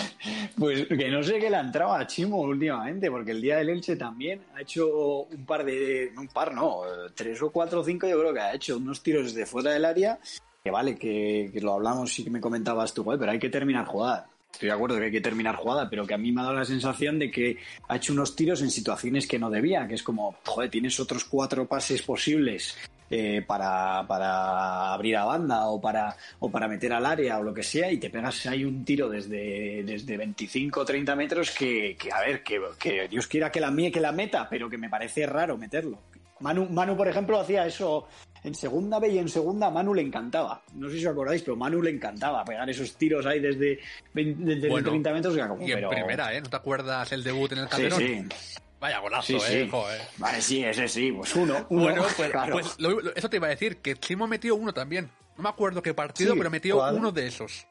[0.56, 3.70] Pues que no sé qué le ha entrado a Chimo últimamente, porque el día del
[3.70, 6.12] Elche también ha hecho un par de.
[6.16, 6.82] Un par, no,
[7.14, 9.84] tres o cuatro o cinco, yo creo que ha hecho unos tiros de fuera del
[9.84, 10.18] área.
[10.62, 13.84] Que vale, que, lo hablamos y que me comentabas tú, "Joder, pero hay que terminar
[13.87, 14.26] jugar.
[14.52, 16.54] estoy de acuerdo que hay que terminar jugada, pero que a mí me ha dado
[16.54, 17.56] la sensación de que
[17.88, 21.24] ha hecho unos tiros en situaciones que no debía, que es como, joder, tienes otros
[21.24, 22.76] cuatro pases posibles
[23.16, 27.55] eh, para, para abrir a banda o para, o para meter al área o lo
[27.55, 31.96] que sea y te pegas ahí un tiro desde, desde 25 o 30 metros que,
[31.96, 34.79] que a ver, que, que, Dios quiera que la mía que la meta, pero que
[34.79, 36.00] me parece raro meterlo.
[36.40, 38.09] Manu, Manu, por ejemplo, hacía eso
[38.42, 40.61] en segunda B y en segunda Manu le encantaba.
[40.74, 43.79] No sé si os acordáis, pero Manu le encantaba pegar esos tiros ahí desde,
[44.12, 45.38] 20, desde Bueno, 30 metros.
[45.38, 45.90] Como, Y en pero...
[45.90, 46.40] primera, ¿eh?
[46.40, 48.00] ¿No te acuerdas el debut en el Sí, Calderón?
[48.00, 48.55] sí.
[48.84, 49.64] Vaya golazo, Sí, ¿eh?
[49.64, 49.68] sí.
[49.70, 50.00] Joder.
[50.18, 51.66] Vale, sí, ese sí, pues uno.
[51.70, 52.52] uno Bueno, pues, claro.
[52.52, 55.08] pues lo- lo- eso te iba a decir, que Chimo metió uno también.
[55.38, 56.96] No me acuerdo qué partido, Sí, pero metió ¿cuál?
[56.96, 57.66] uno de esos.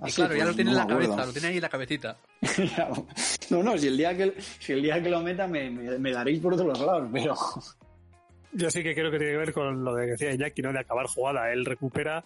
[0.00, 1.56] Ah, y sí, claro, ya pues lo tiene no en la cabeza, lo tiene ahí
[1.56, 2.16] en la cabecita.
[3.50, 6.10] no, no, si el día que, si el, día que lo meta me, me, me
[6.10, 7.34] daréis por otros lados, pero...
[8.52, 10.72] Yo sí que creo que tiene que ver con lo de que decía Iñaki, ¿no?
[10.72, 11.52] De acabar jugada.
[11.52, 12.24] Él recupera.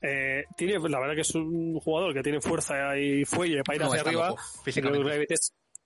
[0.00, 3.82] eh, tiene, la verdad que es un jugador que tiene fuerza y fuelle para ir
[3.82, 4.28] No, hacia arriba.
[4.28, 5.34] loco, físicamente.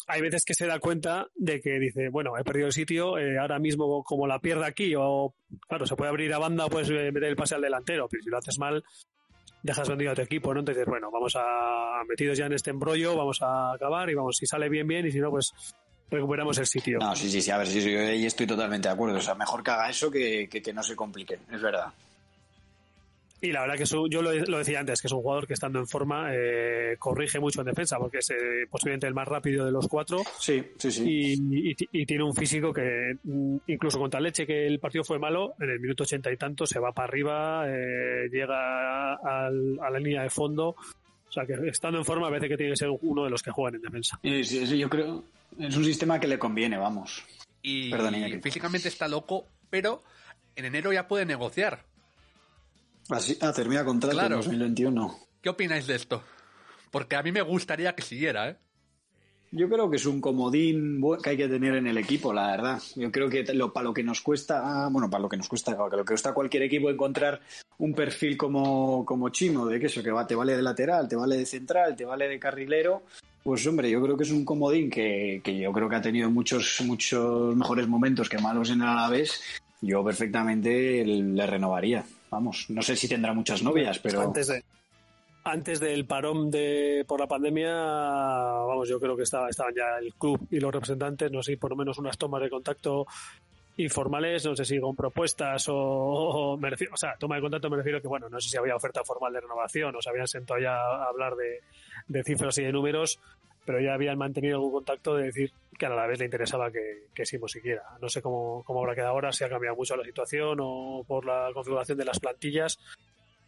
[0.07, 3.39] Hay veces, que se da cuenta de que dice, bueno, he perdido el sitio, eh,
[3.39, 5.35] ahora mismo como la pierda aquí, o
[5.69, 8.31] claro, se puede abrir a banda, puedes eh, meter el pase al delantero, pero si
[8.31, 8.83] lo haces mal,
[9.63, 10.61] dejas vendido a tu equipo, ¿no?
[10.61, 14.47] Entonces, bueno, vamos a, metidos ya en este embrollo, vamos a acabar y vamos, si
[14.47, 15.53] sale bien, bien, y si no, pues
[16.11, 16.99] recuperamos el sitio.
[16.99, 19.19] No, sí, sí, sí, a ver, sí, sí, yo ahí estoy totalmente de acuerdo.
[19.19, 21.93] O sea, mejor que haga eso que, que, que no se complique, es verdad.
[23.43, 25.55] Y la verdad que su- yo lo, lo decía antes, que es un jugador que
[25.55, 29.65] estando en forma eh, corrige mucho en defensa, porque es eh, posiblemente el más rápido
[29.65, 31.05] de los cuatro Sí, sí, sí.
[31.09, 35.19] y, y- y tiene un físico que mm, incluso contra Leche, que el partido fue
[35.19, 39.89] malo, en el minuto ochenta y tanto se va para arriba, eh, llega al- a
[39.91, 40.69] la línea de fondo.
[41.29, 43.53] O sea que estando en forma parece que tiene que ser uno de los que
[43.53, 44.19] juegan en defensa.
[44.23, 45.25] Sí, sí, sí, yo creo
[45.59, 47.25] es un sistema que le conviene, vamos.
[47.63, 50.03] Y Perdón, físicamente está loco, pero
[50.57, 51.85] en enero ya puede negociar.
[53.11, 54.37] Así, ah, termina contrato Claro.
[54.37, 55.19] en 2021.
[55.43, 56.23] ¿Qué opináis de esto?
[56.91, 58.57] Porque a mí me gustaría que siguiera, ¿eh?
[59.53, 62.81] Yo creo que es un comodín que hay que tener en el equipo, la verdad.
[62.95, 65.49] Yo creo que lo, para lo que nos cuesta, ah, bueno, para lo que nos
[65.49, 67.41] cuesta, para lo que cuesta a cualquier equipo encontrar
[67.79, 71.17] un perfil como, como Chimo, de que eso, que va, te vale de lateral, te
[71.17, 73.03] vale de central, te vale de carrilero,
[73.43, 76.31] pues hombre, yo creo que es un comodín que, que yo creo que ha tenido
[76.31, 79.43] muchos, muchos mejores momentos que malos en el Alavés.
[79.81, 82.05] Yo perfectamente le renovaría.
[82.31, 84.21] Vamos, no sé si tendrá muchas novias, pero...
[84.21, 84.63] Antes de
[85.43, 90.13] antes del parón de por la pandemia, vamos, yo creo que estaba, estaban ya el
[90.15, 93.07] club y los representantes, no sé, por lo menos unas tomas de contacto
[93.77, 97.71] informales, no sé si con propuestas o, o me refiero, o sea, toma de contacto
[97.71, 100.29] me refiero que, bueno, no sé si había oferta formal de renovación o se habían
[100.29, 101.61] sentado ya a hablar de,
[102.07, 103.19] de cifras y de números,
[103.71, 107.07] pero ya habían mantenido algún contacto de decir que a la vez le interesaba que,
[107.15, 107.85] que Simo siguiera.
[108.03, 111.25] No sé cómo, cómo habrá quedado ahora, si ha cambiado mucho la situación o por
[111.25, 112.81] la configuración de las plantillas,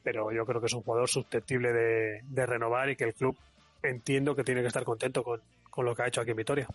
[0.05, 3.37] pero yo creo que es un jugador susceptible de, de renovar y que el club
[3.83, 6.69] entiendo que tiene que estar contento con, con lo que ha hecho aquí en Vitoria.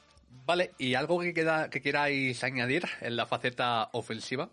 [0.46, 4.50] Vale, ¿y algo que, queda, que queráis añadir en la faceta ofensiva?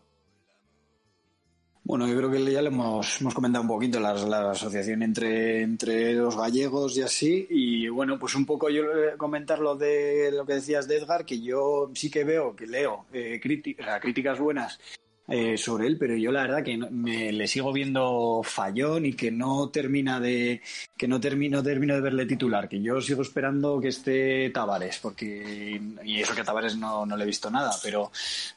[1.87, 5.61] Bueno, yo creo que ya lo hemos, hemos comentado un poquito la, la asociación entre,
[5.61, 7.47] entre los gallegos y así.
[7.51, 11.27] Y bueno, pues un poco yo eh, comentar lo de lo que decías de Edgar,
[11.27, 14.81] que yo sí que veo, que leo eh, críticas buenas
[15.29, 19.15] eh, sobre él, pero yo la verdad que no- me le sigo viendo fallón y
[19.15, 20.61] que no termina de
[20.97, 25.81] que no termino termino de verle titular, que yo sigo esperando que esté Tavares, porque
[26.05, 28.11] y eso que a Tavares no, no le he visto nada, pero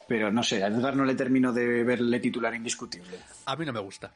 [0.08, 3.18] pero no sé, a Edgar no le termino de verle titular indiscutible.
[3.46, 4.12] A mí no me gusta.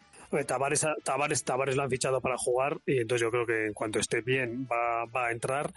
[0.47, 3.99] Tavares, Tavares, Tavares lo han fichado para jugar y entonces yo creo que en cuanto
[3.99, 5.73] esté bien va, va a entrar.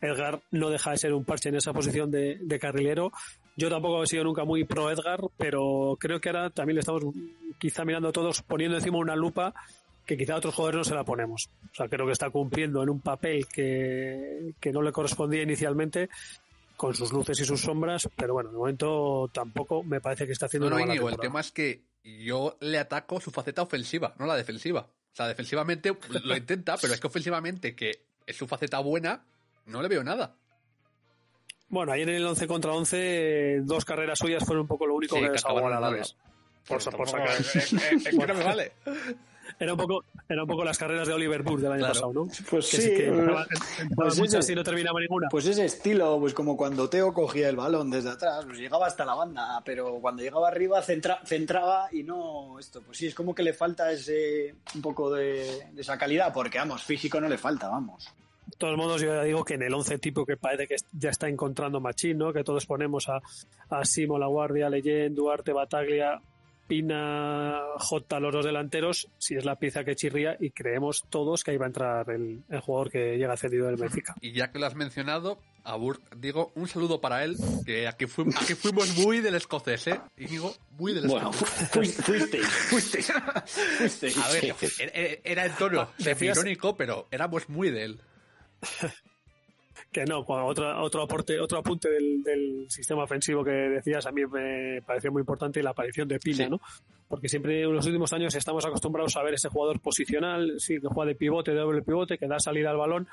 [0.00, 3.12] Edgar no deja de ser un parche en esa posición de, de carrilero.
[3.56, 7.02] Yo tampoco he sido nunca muy pro Edgar, pero creo que ahora también le estamos
[7.58, 9.54] quizá mirando todos poniendo encima una lupa
[10.06, 11.48] que quizá a otros jugadores no se la ponemos.
[11.70, 16.08] O sea, creo que está cumpliendo en un papel que, que no le correspondía inicialmente
[16.76, 20.46] con sus luces y sus sombras, pero bueno, de momento tampoco me parece que está
[20.46, 24.14] haciendo No, no, una mala el tema es que yo le ataco su faceta ofensiva,
[24.18, 24.80] no la defensiva.
[24.80, 29.24] O sea, defensivamente lo intenta, pero es que ofensivamente, que es su faceta buena,
[29.66, 30.34] no le veo nada.
[31.72, 35.16] Bueno, ayer en el 11 contra 11, dos carreras suyas fueron un poco lo único
[35.16, 36.14] Sí, que que desahogó acabaron a la vez.
[36.68, 37.28] Por, por sacar.
[37.30, 38.72] eh, eh, eh, que no me vale.
[39.58, 41.92] Era un poco, era un poco las carreras de Oliver Burr del año Claro.
[41.94, 42.26] pasado, ¿no?
[42.48, 43.46] Pues Que sí, que eh, empezaba
[43.96, 45.28] pues muchas ese- y no terminaba ninguna.
[45.30, 49.04] Pues ese estilo, pues como cuando Teo cogía el balón desde atrás, pues llegaba hasta
[49.04, 52.80] la banda, pero cuando llegaba arriba centra- centraba y no esto.
[52.82, 56.58] Pues sí, es como que le falta ese un poco de, de esa calidad, porque
[56.58, 58.08] vamos, físico no le falta, vamos.
[58.52, 61.10] De todos modos, yo ya digo que en el 11 tipo que parece que ya
[61.10, 62.32] está encontrando Machín, ¿no?
[62.32, 63.20] Que todos ponemos a,
[63.70, 66.20] a Simo, La Guardia, Leyen, Duarte, Bataglia.
[66.68, 71.50] Pina, J, los dos delanteros, si es la pieza que chirría y creemos todos que
[71.50, 74.14] ahí va a entrar el, el jugador que llega cedido del Benfica.
[74.22, 77.36] Y ya que lo has mencionado, Abur, digo, un saludo para él,
[77.66, 80.00] que aquí, fuimos, aquí fuimos muy del escocés, ¿eh?
[80.16, 81.68] Y digo, muy del Bueno, escocés.
[81.68, 84.12] fuiste, fuiste, fuiste, fuiste.
[84.22, 88.00] A ver, era- era en tono Decías- irónico, pero éramos muy de él.
[89.90, 94.24] Que no, otro, otro aporte, otro apunte del, del sistema ofensivo que decías a mí
[94.24, 96.50] me pareció muy importante la aparición de Pina, Sí.
[96.50, 96.60] ¿no?
[97.08, 100.86] Porque siempre en los últimos años estamos acostumbrados a ver ese jugador posicional, sí, que
[100.88, 103.06] juega de pivote, de doble pivote, que da salida al balón,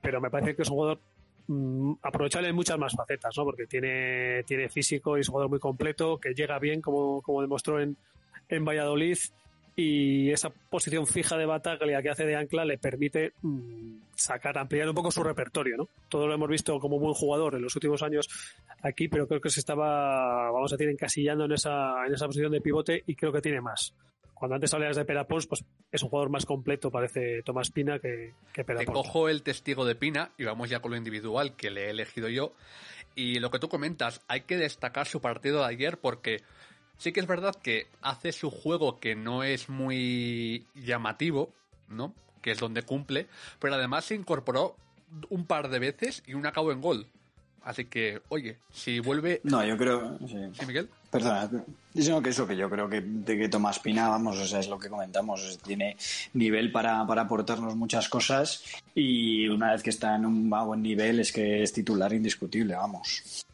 [0.00, 1.00] pero me parece que es un jugador
[1.48, 3.44] mm, aprovechable en muchas más facetas, ¿no?
[3.44, 7.42] Porque tiene, tiene físico y es un jugador muy completo, que llega bien, como, como
[7.42, 7.98] demostró en,
[8.48, 9.18] en Valladolid,
[9.78, 14.88] y esa posición fija de Bataglia que hace de ancla le permite mm, sacar, ampliar
[14.88, 15.88] un poco su repertorio, ¿no?
[16.08, 18.26] Todo lo hemos visto como buen jugador en los últimos años
[18.80, 22.52] aquí, pero creo que se estaba, vamos a decir, encasillando en esa, en esa posición
[22.52, 23.94] de pivote y creo que tiene más.
[24.32, 28.32] Cuando antes hablabas de Perapons, pues es un jugador más completo, parece Tomás Pina que,
[28.54, 28.96] que Te Perapons.
[28.96, 32.28] cojo el testigo de Pina y vamos ya con lo individual que le he elegido
[32.30, 32.52] yo.
[33.14, 36.42] Y lo que tú comentas, hay que destacar su partido de ayer porque
[36.98, 41.52] sí que es verdad que hace su juego que no es muy llamativo,
[41.88, 42.14] ¿no?
[42.42, 43.26] Que es donde cumple,
[43.58, 44.76] pero además se incorporó
[45.30, 47.06] un par de veces y un acabo en gol.
[47.62, 49.40] Así que, oye, si vuelve...
[49.42, 50.18] No, yo creo.
[50.20, 50.36] sí.
[50.52, 50.88] ¿Sí, Miguel?
[51.10, 51.50] Perdona,
[51.94, 54.68] sino que eso que yo creo que de que Tomás Pina, vamos, o sea, es
[54.68, 55.96] lo que comentamos, tiene
[56.34, 58.62] nivel para, para aportarnos muchas cosas
[58.94, 63.45] y una vez que está en un buen nivel es que es titular indiscutible, vamos.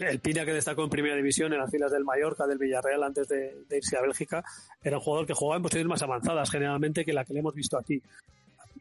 [0.00, 3.28] El Pina que destacó en primera división en las filas del Mallorca, del Villarreal, antes
[3.28, 4.44] de, de irse a Bélgica,
[4.82, 7.54] era un jugador que jugaba en posiciones más avanzadas generalmente que la que le hemos
[7.54, 8.02] visto aquí.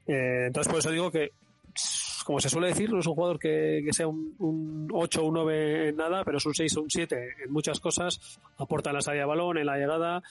[0.07, 1.31] Eh, entonces, por eso digo que,
[2.25, 5.27] como se suele decir, no es un jugador que, que sea un, un 8 o
[5.27, 8.39] un 9 en nada, pero es un 6 o un 7 en muchas cosas.
[8.57, 10.23] Aporta en la salida de balón, en la llegada,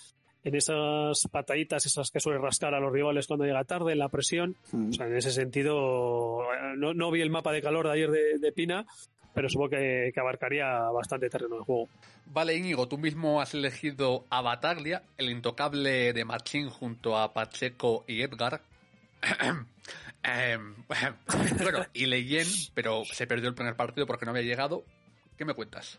[0.44, 4.08] en esas pataditas, esas que suele rascar a los rivales cuando llega tarde, en la
[4.08, 4.56] presión.
[4.72, 4.90] Mm.
[4.90, 8.10] O sea, en ese sentido, eh, no, no vi el mapa de calor de ayer
[8.10, 8.86] de, de Pina,
[9.34, 11.88] pero supongo que, abarcaría bastante terreno de juego.
[12.26, 18.04] Vale, Íñigo, tú mismo has elegido a Bataglia, el intocable de Machín junto a Pacheco
[18.06, 18.62] y Edgar.
[20.26, 20.74] Em,
[21.62, 24.82] bueno, y Leyen, pero se perdió el primer partido porque no había llegado.
[25.36, 25.98] ¿Qué me cuentas?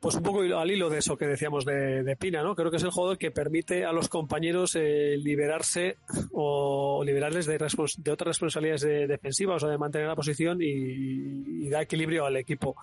[0.00, 2.54] Pues un poco al hilo de eso que decíamos de, de Pina, ¿no?
[2.54, 5.96] Creo que es el jugador que permite a los compañeros eh, liberarse
[6.32, 11.80] o liberarles de, de otras responsabilidades de- defensivas o de mantener la posición y, da
[11.80, 12.76] equilibrio al equipo.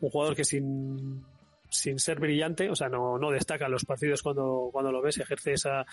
[0.00, 1.24] Un jugador que sin,
[1.68, 5.54] sin ser brillante, o sea, no, no destaca los partidos cuando, cuando lo ves, ejerce
[5.54, 5.84] esa,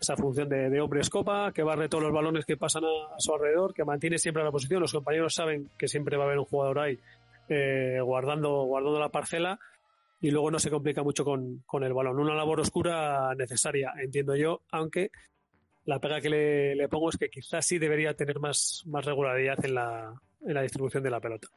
[0.00, 3.34] esa función de, hombre escopa, que barre todos los balones que pasan a, a su
[3.34, 4.80] alrededor, que mantiene siempre la posición.
[4.80, 7.00] Los compañeros saben que siempre va a haber un jugador ahí
[7.48, 9.58] eh, guardando, guardando la parcela
[10.20, 12.18] y luego no se complica mucho con, con el balón.
[12.18, 15.10] Una labor oscura necesaria, entiendo yo, aunque
[15.86, 19.64] la pega que le, le pongo es que quizás sí debería tener más, más regularidad
[19.64, 21.48] en la, en la distribución de la pelota,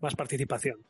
[0.00, 0.84] más participación.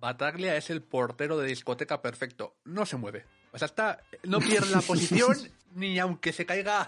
[0.00, 2.56] Bataglia es el portero de discoteca perfecto.
[2.64, 3.24] No se mueve.
[3.52, 5.34] O sea, está, no pierde la posición
[5.74, 6.86] ni aunque se caiga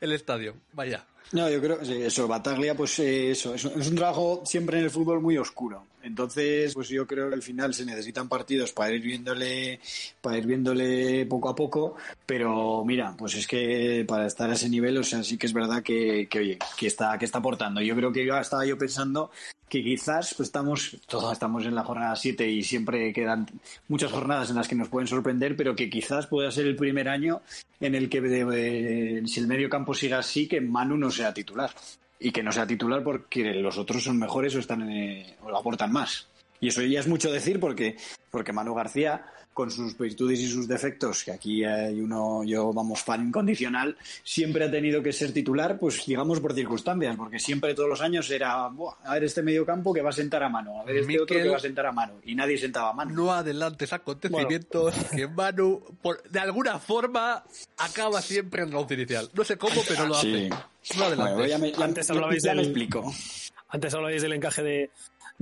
[0.00, 0.56] el estadio.
[0.72, 1.06] Vaya.
[1.30, 4.90] No, yo creo que eso, Bataglia, pues eh, eso, es, un trabajo siempre en el
[4.90, 5.86] fútbol muy oscuro.
[6.02, 9.80] Entonces, pues yo creo que al final se necesitan partidos para ir viéndole,
[10.20, 11.96] para ir viéndole poco a poco.
[12.26, 15.52] Pero mira, pues es que para estar a ese nivel, o sea, sí que es
[15.52, 17.80] verdad que, que oye, que está, que está aportando.
[17.80, 19.30] Yo creo que yo estaba yo pensando
[19.72, 23.46] que quizás pues estamos, todos estamos en la jornada 7 y siempre quedan
[23.88, 27.08] muchas jornadas en las que nos pueden sorprender, pero que quizás pueda ser el primer
[27.08, 27.40] año
[27.80, 31.70] en el que eh, si el medio campo sigue así, que Manu no sea titular.
[32.18, 34.82] Y que no sea titular porque los otros son mejores o están
[35.42, 36.28] o aportan más.
[36.60, 37.96] Y eso ya es mucho decir porque,
[38.30, 43.02] porque Manu García, con sus virtudes y sus defectos, que aquí hay uno, yo vamos,
[43.02, 47.88] fan incondicional, siempre ha tenido que ser titular, pues digamos por circunstancias, porque siempre todos
[47.88, 50.80] los años era, "Buah, a ver este medio campo que va a sentar a mano,
[50.80, 52.92] a ver este otro Mikel- que va a sentar a mano, y nadie sentaba a
[52.94, 53.14] mano.
[53.14, 57.44] No adelantes acontecimientos que Manu, por- de alguna forma,
[57.76, 59.28] acaba siempre en el once inicial.
[59.34, 60.48] No sé cómo, pero lo hace.
[60.82, 60.96] Sí.
[60.98, 61.34] No adelantes.
[61.36, 63.12] Bueno, ya me, ya- Antes ya- hablabais ya me del- explico.
[63.68, 64.90] Antes hablabais del encaje de,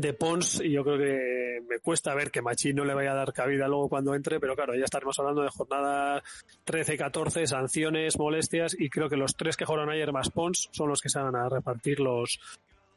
[0.01, 3.17] de Pons y yo creo que me cuesta ver que Machín no le vaya a
[3.17, 6.23] dar cabida luego cuando entre, pero claro, ya estaremos hablando de jornada
[6.67, 11.01] 13-14, sanciones, molestias y creo que los tres que jugaron ayer más Pons son los
[11.01, 12.41] que se van a repartir los,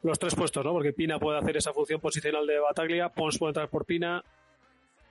[0.02, 0.72] los tres puestos, ¿no?
[0.72, 4.24] Porque Pina puede hacer esa función posicional de Bataglia, Pons puede entrar por Pina,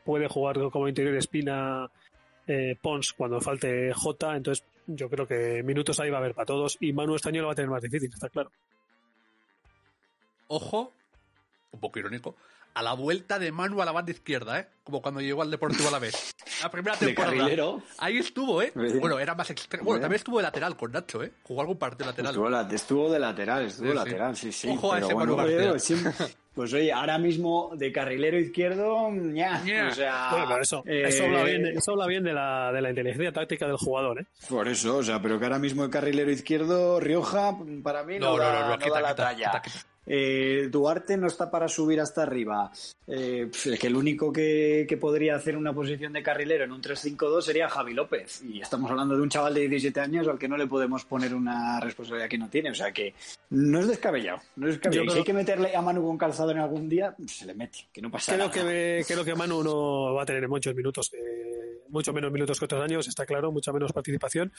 [0.04, 1.90] puede jugar como interior Espina
[2.48, 6.46] eh, Pons cuando falte J, entonces yo creo que minutos ahí va a haber para
[6.46, 8.52] todos y Manu este año lo va a tener más difícil, está claro.
[10.48, 10.92] Ojo,
[11.74, 12.36] un poco irónico,
[12.76, 14.68] a la vuelta de Manu a la banda izquierda, ¿eh?
[14.84, 16.34] Como cuando llegó al Deportivo a la vez.
[16.62, 17.36] La primera De temporada.
[17.36, 17.82] carrilero.
[18.00, 18.72] Ahí estuvo, ¿eh?
[18.74, 19.00] Bien.
[19.00, 19.86] Bueno, era más extremo.
[19.86, 21.32] Bueno, también estuvo de lateral con Nacho, ¿eh?
[21.44, 22.32] Jugó algún partido lateral.
[22.32, 23.98] Estuvo, la- estuvo de lateral, estuvo Sí, sí.
[23.98, 24.70] lateral, sí, sí.
[24.70, 25.72] Ojo a ese bueno, Manu García.
[25.72, 26.14] oye, siempre-
[26.56, 29.88] pues oye, ahora mismo de carrilero izquierdo, ña, Ña.
[29.90, 30.28] o sea...
[30.32, 33.32] Bueno, pero eso, eh, eso habla bien, eso habla bien de, la, de la inteligencia
[33.34, 34.26] táctica del jugador, ¿eh?
[34.50, 38.32] Por eso, o sea, pero que ahora mismo de carrilero izquierdo, Rioja, para mí no,
[38.32, 39.46] No, no, da, no, no, no quita, da la quita, talla.
[39.52, 39.80] quita, quita.
[40.06, 42.72] Eh, Duarte no está para subir hasta arriba.
[43.08, 43.50] Eh,
[43.80, 47.70] que el único que, que podría hacer una posición de carrilero en un 3-5-2 sería
[47.70, 48.42] Javi López.
[48.44, 51.34] Y estamos hablando de un chaval de 17 años al que no le podemos poner
[51.34, 52.72] una responsabilidad que no tiene.
[52.72, 53.14] O sea que
[53.50, 54.40] no es descabellado.
[54.56, 55.12] No es descabellado.
[55.12, 57.88] Si hay que meterle a Manu con calzado en algún día, pues se le mete,
[57.92, 58.52] que no pasa Creo nada.
[58.52, 62.66] que, creo que Manu no va a tener muchos minutos, eh, mucho menos minutos que
[62.66, 64.52] otros años, está claro, mucha menos participación.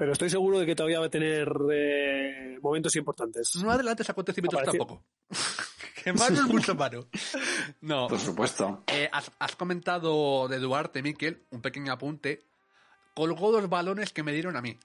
[0.00, 3.54] Pero estoy seguro de que todavía va a tener eh, momentos importantes.
[3.56, 5.04] No adelantes acontecimientos Apareció- tampoco.
[6.02, 7.06] que Manu es mucho Manu.
[7.82, 8.08] No.
[8.08, 8.82] Por supuesto.
[8.86, 12.46] Eh, has, has comentado de Duarte, Miquel, un pequeño apunte.
[13.12, 14.78] Colgó dos balones que me dieron a mí.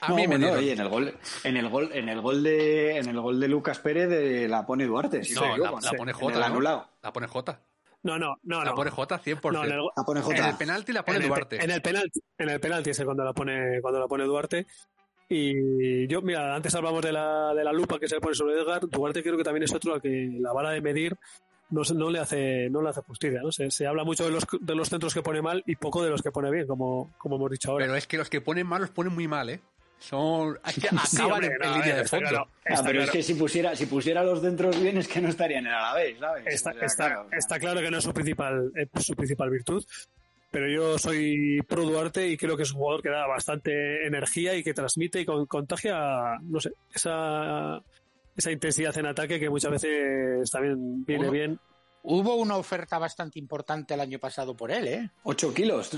[0.00, 0.58] A No, mí me dieron.
[0.58, 3.46] oye, en el gol, en el gol, en el gol de, en el gol de
[3.46, 5.22] Lucas Pérez eh, la pone Duarte.
[5.22, 6.32] si no, la, pone J.
[6.34, 6.44] el ¿no?
[6.46, 6.88] anulado.
[7.02, 7.60] La pone J.
[8.02, 9.52] No, no, no, La pone J 100%.
[9.52, 10.48] No, en el, La pone En J.
[10.50, 11.64] el penalti la pone en el, Duarte.
[11.64, 14.66] en el penalti, en el penalti es cuando la pone, cuando la pone Duarte.
[15.28, 18.54] Y yo, mira, antes hablamos de la, de la lupa que se le pone sobre
[18.54, 18.88] Edgar.
[18.88, 21.16] Duarte creo que también es otro al que la vara de medir
[21.70, 23.40] no, no le hace no le hace justicia.
[23.42, 23.52] ¿no?
[23.52, 26.10] Se, se habla mucho de los, de los centros que pone mal y poco de
[26.10, 27.84] los que pone bien, como, como hemos dicho ahora.
[27.84, 29.60] Pero es que los que ponen mal los ponen muy mal, ¿eh?
[30.00, 30.58] Son.
[30.66, 30.74] Es
[31.10, 32.28] Sí, acaban hombre, en, no, en a línea de está fondo.
[32.30, 33.12] claro, Ah, pero es claro.
[33.12, 36.18] que si pusiera, si pusiera los dentros bien es que no estarían en el Alavés,
[36.18, 36.44] ¿sabes?
[36.46, 39.50] Está, O sea, está- claro, está claro que no es su principal, eh, su principal
[39.50, 39.84] virtud,
[40.50, 44.54] pero yo soy pro Duarte y creo que es un jugador que da bastante energía
[44.54, 47.82] y que transmite y con- contagia, no sé, esa,
[48.36, 51.58] esa intensidad en ataque que muchas veces también viene Uno- bien.
[52.04, 55.10] Hubo una oferta bastante importante el año pasado por él, ¿eh?
[55.24, 55.90] Ocho kilos.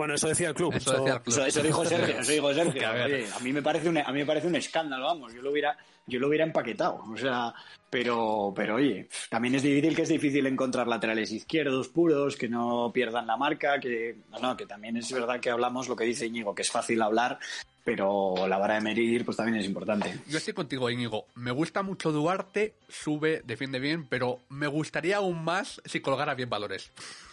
[0.00, 0.72] Bueno, eso decía el club.
[0.74, 1.34] Eso eso- decía el club.
[1.34, 2.72] Eso, eso dijo Sergio, eso dijo Sergio.
[2.72, 3.04] Que a ver.
[3.04, 5.34] Oye, a mí me parece un, a mí me parece un escándalo, vamos.
[5.34, 5.76] Yo lo hubiera,
[6.06, 7.04] yo lo hubiera empaquetado.
[7.12, 7.52] O sea,
[7.90, 12.90] pero, pero oye, también es difícil que es difícil encontrar laterales izquierdos puros, que no
[12.94, 16.24] pierdan la marca, que, no, no, que también es verdad que hablamos lo que dice
[16.24, 17.38] Íñigo, que es fácil hablar,
[17.84, 20.18] pero la vara de medir, pues también es importante.
[20.28, 21.26] Yo estoy contigo, Íñigo.
[21.34, 26.48] Me gusta mucho Duarte, sube, defiende bien, pero me gustaría aún más si colgara bien
[26.48, 26.90] valores.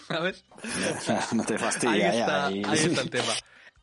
[0.07, 0.45] ¿Sabes?
[1.33, 2.55] no te Ahí fastidia está, ya.
[2.55, 3.33] y- ahí está el tema.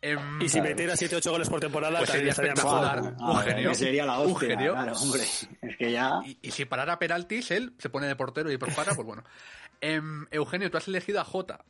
[0.01, 2.45] Em, Y si metiera 7-8 goles por temporada, Pues sería mejor.
[2.45, 3.14] espectacular.
[3.18, 3.75] Un ver, genio.
[3.75, 4.72] sería la Un hostia, genio.
[4.72, 5.22] claro, hombre.
[5.22, 6.20] Es que ya...
[6.27, 9.25] y, y si parara penaltis, él se pone de portero y prepara, pues bueno.
[9.81, 11.64] Em, Eugenio, tú has elegido a Jota.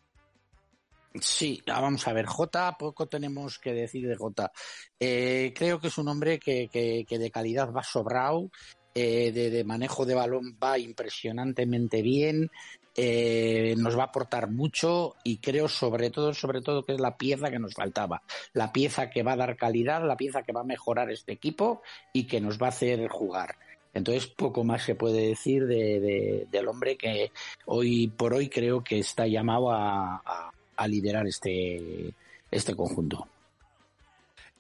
[1.21, 4.51] Sí, ah, vamos a ver, Jota, poco tenemos que decir de Jota.
[4.99, 8.51] Eh, creo que es un hombre que, que- que de calidad va sobrado,
[8.97, 12.51] eh, de, de manejo de balón va impresionantemente bien,
[12.97, 17.17] eh, nos va a aportar mucho y creo sobre todo, sobre todo que es la
[17.17, 18.23] pieza que nos faltaba,
[18.53, 21.83] la pieza que va a dar calidad, la pieza que va a mejorar este equipo
[22.13, 23.57] y que nos va a hacer jugar.
[23.93, 27.31] Entonces, poco más se puede decir de, de- del hombre que
[27.67, 32.13] hoy por hoy creo que está llamado a, a- a liderar este,
[32.51, 33.29] este conjunto.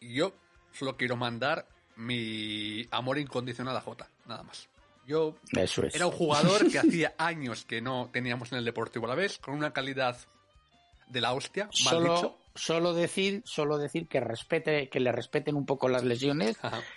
[0.01, 0.33] Yo
[0.73, 1.67] solo quiero mandar
[1.97, 4.69] mi amor incondicional a Jota, nada más.
[5.07, 5.95] Yo Eso es.
[5.95, 9.39] era un jugador que hacía años que no teníamos en el Deportivo a la vez,
[9.39, 10.17] con una calidad
[11.09, 12.39] de la hostia, mal Solo, dicho.
[12.55, 16.57] Solo decir, solo decir que respete, que le respeten un poco las lesiones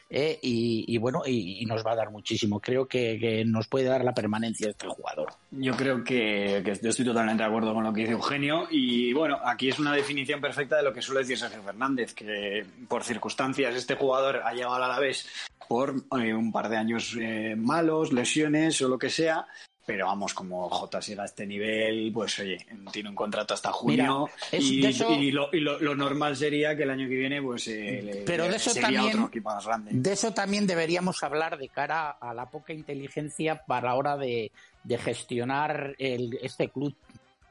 [0.09, 2.59] eh, y, y bueno, y, y nos va a dar muchísimo.
[2.59, 5.33] Creo que, que nos puede dar la permanencia de este jugador.
[5.51, 9.13] Yo creo que, que yo estoy totalmente de acuerdo con lo que dice Eugenio y
[9.13, 13.03] bueno, aquí es una definición perfecta de lo que suele decir Sergio Fernández, que por
[13.03, 15.27] circunstancias este jugador ha llegado al Alavés
[15.67, 19.47] por eh, un par de años eh, malos, lesiones o lo que sea,
[19.88, 22.57] pero vamos, como J siga a este nivel, pues oye,
[22.91, 26.35] tiene un contrato hasta junio Mira, es- y, eso- y lo, y lo- lo normal
[26.35, 29.15] sería que el año que viene pues eh, le- Pero de le- eso sería también-
[29.15, 29.91] otro equipo más grande.
[29.93, 34.51] De eso también deberíamos hablar de cara a la poca inteligencia para la hora de,
[34.83, 36.93] de gestionar el, este club.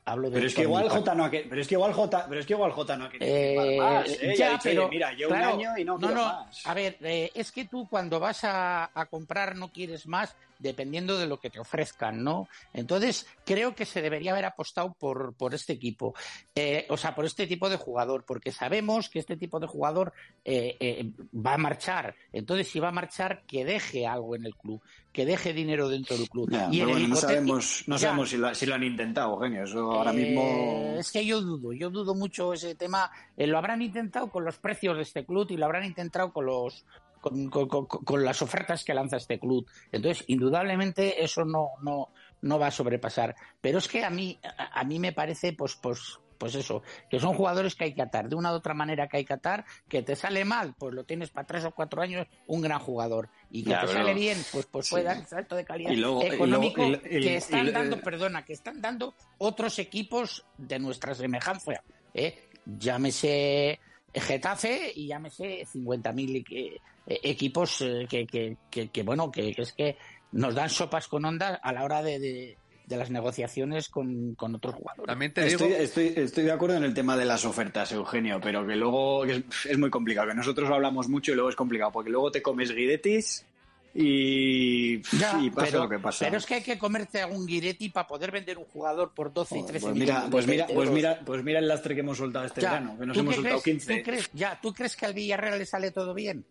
[0.08, 0.88] Hablo de Pero es que igual.
[0.88, 3.10] J no ha pero es que igual J, pero es que igual J no ha
[3.10, 4.34] querido Eh, más, ¿eh?
[4.38, 6.64] Ya, pero, "Oye, mira, yo claro, un año y no, no, quiero no, más.
[6.66, 11.18] A ver, eh, es que tú cuando vas a, a comprar no quieres más dependiendo
[11.18, 12.48] de lo que te ofrezcan, ¿no?
[12.72, 16.14] Entonces, creo que se debería haber apostado por, por este equipo,
[16.54, 20.12] Eh, o sea, por este tipo de jugador, porque sabemos que este tipo de jugador
[20.44, 22.14] eh, eh, va a marchar.
[22.32, 24.80] Entonces, si va a marchar, que deje algo en el club,
[25.12, 26.50] que deje dinero dentro del club.
[26.50, 28.00] Ya, y pero bueno, no sabemos, no ya.
[28.08, 29.64] sabemos si, lo, si lo han intentado, Eugenio.
[29.64, 30.94] Eso ahora Eh, mismo.
[30.98, 33.10] Es que yo dudo, yo dudo mucho ese tema.
[33.36, 36.46] Eh, lo habrán intentado con los precios de este club y lo habrán intentado con
[36.46, 36.84] los
[37.20, 39.66] con, las ofertas que lanza este club.
[39.92, 42.10] Entonces, indudablemente eso no, no,
[42.42, 43.34] no va a sobrepasar.
[43.60, 47.34] Pero es que a mí, a, mí me parece, pues, pues, pues eso, que son
[47.34, 50.02] jugadores que hay que atar, de una u otra manera que hay que atar, que
[50.02, 53.64] te sale mal, pues lo tienes para tres o cuatro años, un gran jugador, y
[53.64, 55.92] que te sale bien, pues, pues puede dar un salto de calidad
[56.22, 62.46] económico que están dando, perdona, que están dando otros equipos de nuestra semejanza, ¿eh?
[62.78, 63.80] llámese
[64.20, 69.96] Getafe y llámese 50.000 eh, equipos eh, que, que, que, bueno, que, es que
[70.32, 74.74] nos dan sopas con ondas a la hora de, de, las negociaciones con, con, otros
[74.74, 75.06] jugadores.
[75.06, 75.64] También te digo...
[75.64, 79.42] estoy, estoy, de acuerdo en el tema de las ofertas, Eugenio, pero que luego es,
[79.68, 82.72] es, muy complicado, que nosotros hablamos mucho y luego es complicado, porque luego te comes
[82.72, 83.44] guidetis
[83.98, 84.98] y,
[85.54, 86.26] pasa lo que pasa.
[86.26, 89.58] Pero es que hay que comerte algún guiretti para poder vender un jugador por 12
[89.58, 92.44] y 13 pues mira, pues mira, pues mira, pues mira el lastre que hemos soltado
[92.44, 93.96] este verano, que nos hemos soltado 15.
[93.96, 96.44] ¿tú crees, ya, ¿tú crees que al Villarreal le sale todo bien?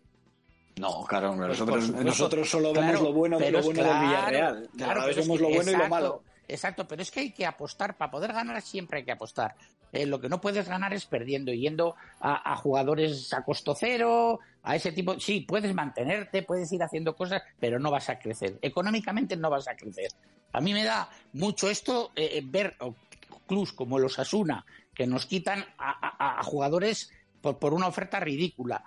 [0.76, 4.68] No, claro, pues nosotros, solo vemos lo bueno, lo bueno del Villarreal.
[4.76, 6.22] Claro, vemos lo bueno y lo malo.
[6.48, 9.54] Exacto, pero es que hay que apostar, para poder ganar siempre hay que apostar.
[9.92, 14.40] Eh, lo que no puedes ganar es perdiendo, yendo a, a, jugadores a costo cero,
[14.66, 15.18] a ese tipo.
[15.18, 18.58] Sí, puedes mantenerte, puedes ir haciendo cosas, pero no vas a crecer.
[18.60, 20.08] Económicamente no vas a crecer.
[20.52, 22.76] A mí me da mucho esto eh, eh ver
[23.46, 28.84] clubs como los Asuna, que nos quitan a, a jugadores por, por, una oferta ridícula.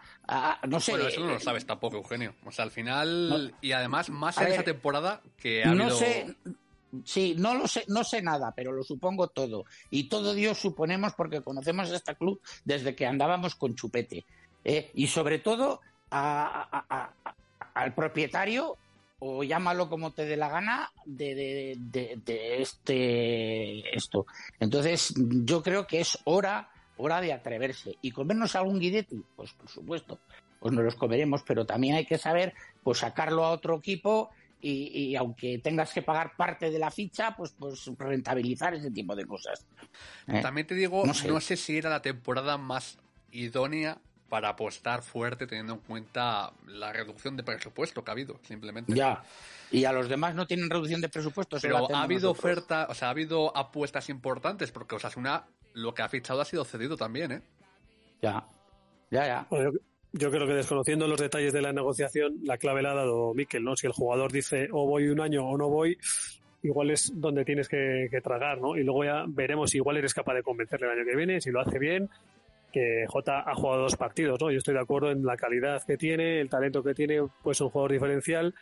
[0.68, 0.92] no sé.
[0.92, 2.36] Bueno, eso no lo sabes tampoco, Eugenio.
[2.46, 3.56] O sea, al final.
[3.62, 5.86] y además, más en esa temporada que ha habido.
[5.86, 6.36] No sé
[7.06, 9.66] Sí, no lo sé, no sé nada, pero lo supongo todo.
[9.92, 14.26] Y todo Dios suponemos porque conocemos a este club desde que andábamos con chupete.
[14.64, 14.91] ¿Eh?
[14.93, 18.78] Y sobre todo al propietario,
[19.20, 24.26] o llámalo como te dé la gana, de, de, este esto.
[24.60, 27.97] Entonces, yo creo que es hora, hora de atreverse.
[28.01, 30.20] Y comernos algún guidetti, pues por supuesto,
[30.60, 32.53] pues nos los comeremos, pero también hay que saber,
[32.84, 34.30] pues sacarlo a otro equipo
[34.62, 39.26] y, aunque tengas que pagar parte de la ficha, pues, pues rentabilizar ese tipo de
[39.26, 39.66] cosas.
[40.28, 40.41] ¿Eh?
[40.41, 41.55] También te digo, no sé.
[41.55, 42.97] si era la temporada más
[43.32, 43.99] idónea
[44.30, 48.94] para apostar fuerte teniendo en cuenta la reducción de presupuesto que ha habido, simplemente.
[48.94, 49.24] Ya.
[49.72, 51.58] Y a los demás no tienen reducción de presupuesto.
[51.62, 56.10] Pero ha habido oferta, o sea, ha habido apuestas importantes porque Osasuna lo que ha
[56.10, 57.42] fichado ha sido cedido también, ¿eh?
[58.22, 58.46] Ya.
[59.12, 59.48] Ya, ya.
[60.12, 63.64] Yo creo que desconociendo los detalles de la negociación, la clave la ha dado Miquel,
[63.64, 63.76] ¿no?
[63.76, 65.98] Si el jugador dice o voy un año o no voy,
[66.64, 68.76] igual es donde tienes que, tragar, ¿no?
[68.76, 71.52] Y luego ya veremos si igual eres capaz de convencerle el año que viene, si
[71.52, 72.10] lo hace bien,
[72.72, 74.51] que J ha jugado dos partidos, ¿no?
[74.51, 77.70] Yo estoy de acuerdo en la calidad que tiene, el talento que tiene, pues un
[77.70, 78.53] jugador diferencial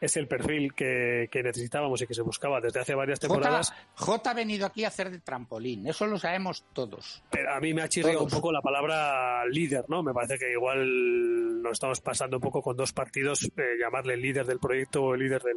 [0.00, 3.72] es el perfil que, necesitábamos y que se buscaba desde hace varias temporadas.
[3.94, 7.22] J, ha venido aquí a hacer de trampolín, eso lo sabemos todos.
[7.30, 10.02] Pero a mí me ha chirriado un poco la palabra líder, ¿no?
[10.02, 14.46] Me parece que igual nos estamos pasando un poco con dos partidos, eh, llamarle líder
[14.46, 15.56] del proyecto o el líder del,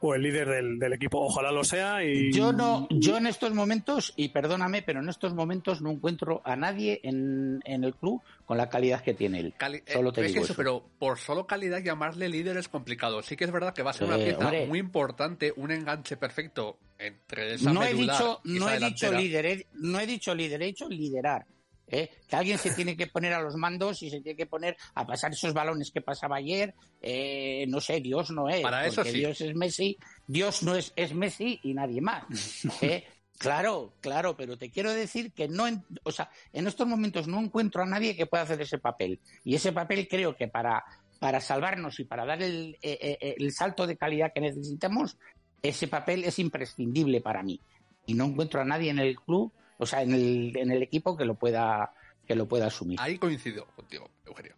[0.00, 1.20] o el líder del, equipo.
[1.20, 2.04] Ojalá lo sea.
[2.04, 2.32] Y...
[2.32, 6.56] Yo no, yo en estos momentos, y perdóname, pero en estos momentos no encuentro a
[6.56, 9.54] nadie en, en el club con la calidad que tiene él.
[9.92, 13.20] solo te digo eso, Pero por solo calidad llamarle líder es complicado.
[13.22, 16.78] Sí que es verdad que va a ser una pieza muy importante, un enganche perfecto
[16.98, 20.88] entre esa no he dicho, no he dicho líder, no he dicho líder, he dicho
[20.88, 21.44] liderar.
[21.88, 22.10] ¿eh?
[22.28, 25.06] Que alguien se tiene que poner a los mandos y se tiene que poner a
[25.06, 26.74] pasar esos balones que pasaba ayer.
[27.02, 28.60] Eh, no sé, Dios no es.
[28.60, 29.18] Para eso sí.
[29.18, 32.24] Dios es Messi, Dios no es, es Messi y nadie más.
[32.82, 33.04] ¿eh?
[33.38, 35.64] Claro, claro, pero te quiero decir que no,
[36.02, 39.20] o sea, en estos momentos no encuentro a nadie que pueda hacer ese papel.
[39.44, 40.84] Y ese papel creo que para,
[41.18, 45.18] para salvarnos y para dar el, eh, eh, eh, el salto de calidad que necesitamos,
[45.62, 47.60] ese papel es imprescindible para mí.
[48.06, 51.16] Y no encuentro a nadie en el club, o sea, en el, en el equipo
[51.16, 51.92] que lo pueda,
[52.26, 52.98] que lo pueda asumir.
[53.00, 54.54] Ahí coincido contigo, Eugenio.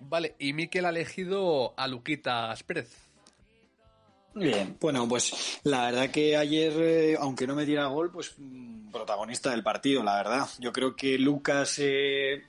[0.00, 3.07] Vale, y Miquel ha elegido a Luquitas Pérez.
[4.38, 8.90] Bien, bueno, pues la verdad que ayer, eh, aunque no me diera gol, pues mm,
[8.90, 10.48] protagonista del partido, la verdad.
[10.60, 12.44] Yo creo que Lucas eh,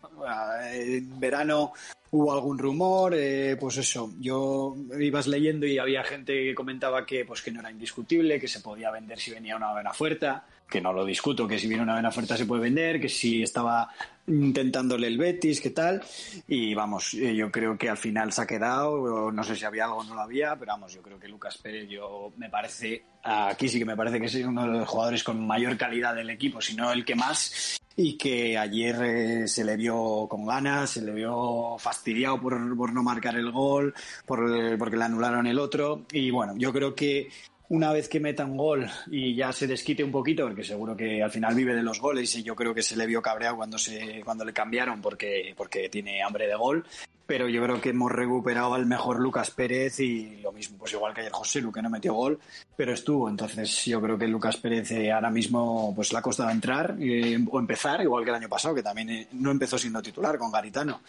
[0.73, 1.73] en verano
[2.11, 7.25] hubo algún rumor, eh, pues eso, yo ibas leyendo y había gente que comentaba que
[7.25, 10.81] pues que no era indiscutible, que se podía vender si venía una buena oferta que
[10.81, 13.89] no lo discuto, que si viene una buena oferta se puede vender, que si estaba
[14.27, 16.01] intentándole el Betis, qué tal.
[16.47, 19.85] Y vamos, eh, yo creo que al final se ha quedado, no sé si había
[19.85, 23.03] algo o no lo había, pero vamos, yo creo que Lucas Pérez, yo me parece,
[23.23, 26.29] aquí sí que me parece que es uno de los jugadores con mayor calidad del
[26.29, 30.91] equipo, si no el que más, y que ayer eh, se le vio con ganas,
[30.91, 33.93] se le vio fastidiado por, por no marcar el gol,
[34.25, 36.05] por, porque le anularon el otro.
[36.11, 37.29] Y bueno, yo creo que
[37.69, 41.21] una vez que meta un gol y ya se desquite un poquito, porque seguro que
[41.23, 43.77] al final vive de los goles y yo creo que se le vio cabreado cuando
[43.77, 46.83] se cuando le cambiaron porque porque tiene hambre de gol,
[47.29, 51.13] pero yo creo que hemos recuperado al mejor Lucas Pérez y lo mismo, pues igual
[51.13, 52.39] que ayer José Lu, que no metió gol,
[52.75, 53.29] pero estuvo.
[53.29, 57.37] Entonces yo creo que Lucas Pérez eh, ahora mismo pues le ha costado entrar eh,
[57.51, 60.51] o empezar, igual que el año pasado, que también eh, no empezó siendo titular con
[60.51, 61.01] Garitano.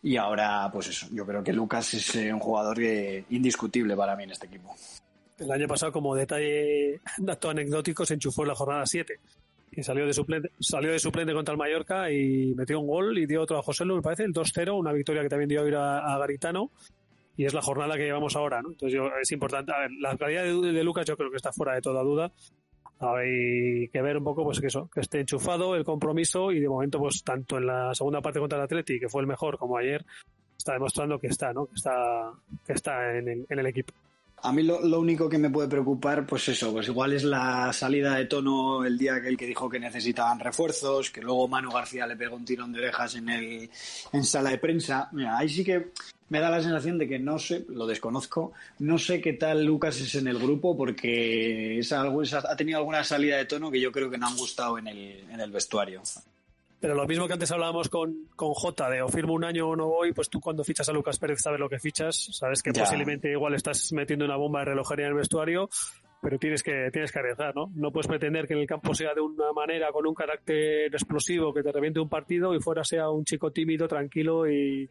[0.00, 2.78] Y ahora, pues eso, yo creo que Lucas es un jugador
[3.30, 4.76] indiscutible para mí en este equipo.
[5.38, 9.18] El año pasado, como detalle dato anecdótico, se enchufó en la jornada 7
[9.76, 13.26] y salió de suplente, salió de suplente contra el Mallorca y metió un gol y
[13.26, 15.68] dio otro a José Lu, me parece, el 2-0, una victoria que también dio a
[15.68, 16.70] ir a, Garitano
[17.36, 18.70] y es la jornada que llevamos ahora, ¿no?
[18.70, 21.74] Entonces yo, es importante, a ver, la calidad de, Lucas yo creo que está fuera
[21.74, 22.32] de toda duda.
[23.00, 26.68] Hay que ver un poco pues que eso, que esté enchufado el compromiso y de
[26.68, 29.76] momento pues tanto en la segunda parte contra el Atleti, que fue el mejor como
[29.76, 30.06] ayer,
[30.56, 31.66] está demostrando que está, ¿no?
[31.66, 32.30] Que está,
[32.64, 33.92] que está en el equipo.
[34.44, 38.16] A mí lo, único que me puede preocupar, pues eso, pues igual es la salida
[38.16, 42.06] de tono el día que el que dijo que necesitaban refuerzos, que luego Manu García
[42.06, 43.70] le pegó un tirón de orejas en el
[44.12, 45.08] en sala de prensa.
[45.12, 45.92] Mira, ahí sí que
[46.28, 49.98] me da la sensación de que no sé, lo desconozco, no sé qué tal Lucas
[49.98, 53.90] es en el grupo porque es algo, ha tenido alguna salida de tono que yo
[53.90, 56.02] creo que no han gustado en el, en el vestuario.
[56.80, 59.76] Pero lo mismo que antes hablábamos con, con J de o firmo un año o
[59.76, 62.72] no voy, pues tú cuando fichas a Lucas Pérez sabes lo que fichas, sabes que
[62.72, 65.70] posiblemente igual estás metiendo una bomba de relojería en el vestuario,
[66.20, 67.70] pero tienes que, tienes que arriesgar, ¿no?
[67.74, 71.54] No puedes pretender que en el campo sea de una manera con un carácter explosivo
[71.54, 74.88] que te reviente un partido y fuera sea un chico tímido, tranquilo y,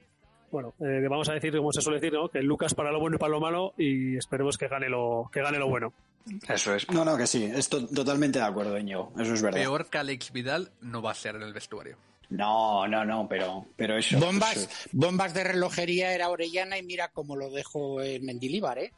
[0.53, 2.29] bueno, eh, vamos a decir, como se suele decir, ¿no?
[2.29, 5.41] Que Lucas para lo bueno y para lo malo y esperemos que gane lo, que
[5.41, 5.93] gane lo bueno.
[6.47, 6.89] Eso es.
[6.89, 7.43] No, no, que sí.
[7.43, 9.11] Estoy totalmente de acuerdo, Íñigo.
[9.19, 9.59] Eso es verdad.
[9.59, 11.97] Peor que Alex Vidal no va a ser en el vestuario.
[12.29, 14.19] No, no, no, pero, pero eso.
[14.19, 18.91] Bombas, bombas de relojería era Orellana y mira cómo lo dejó en Mendilíbar, ¿eh?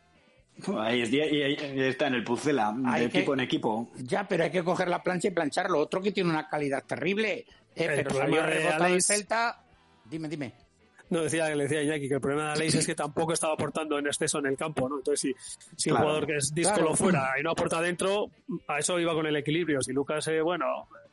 [0.79, 3.89] Ahí, está en el Pucela, de equipo en equipo.
[3.97, 5.79] Ya, pero hay que coger la plancha y plancharlo.
[5.79, 7.45] Otro que tiene una calidad terrible.
[7.75, 9.61] Eh, pero salió rebotado en Celta.
[10.05, 10.53] Dime, dime.
[11.09, 13.97] No, decía, le decía Iñaki que el problema de Aleix es que tampoco estaba aportando
[13.99, 14.97] en exceso en el campo, ¿no?
[14.97, 15.35] Entonces, si,
[15.75, 18.31] si un jugador que es díscolo fuera y no aporta dentro,
[18.67, 19.81] a eso iba con el equilibrio.
[19.81, 20.65] Si Lucas, eh, bueno,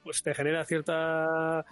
[0.03, 1.65] pues te genera cierta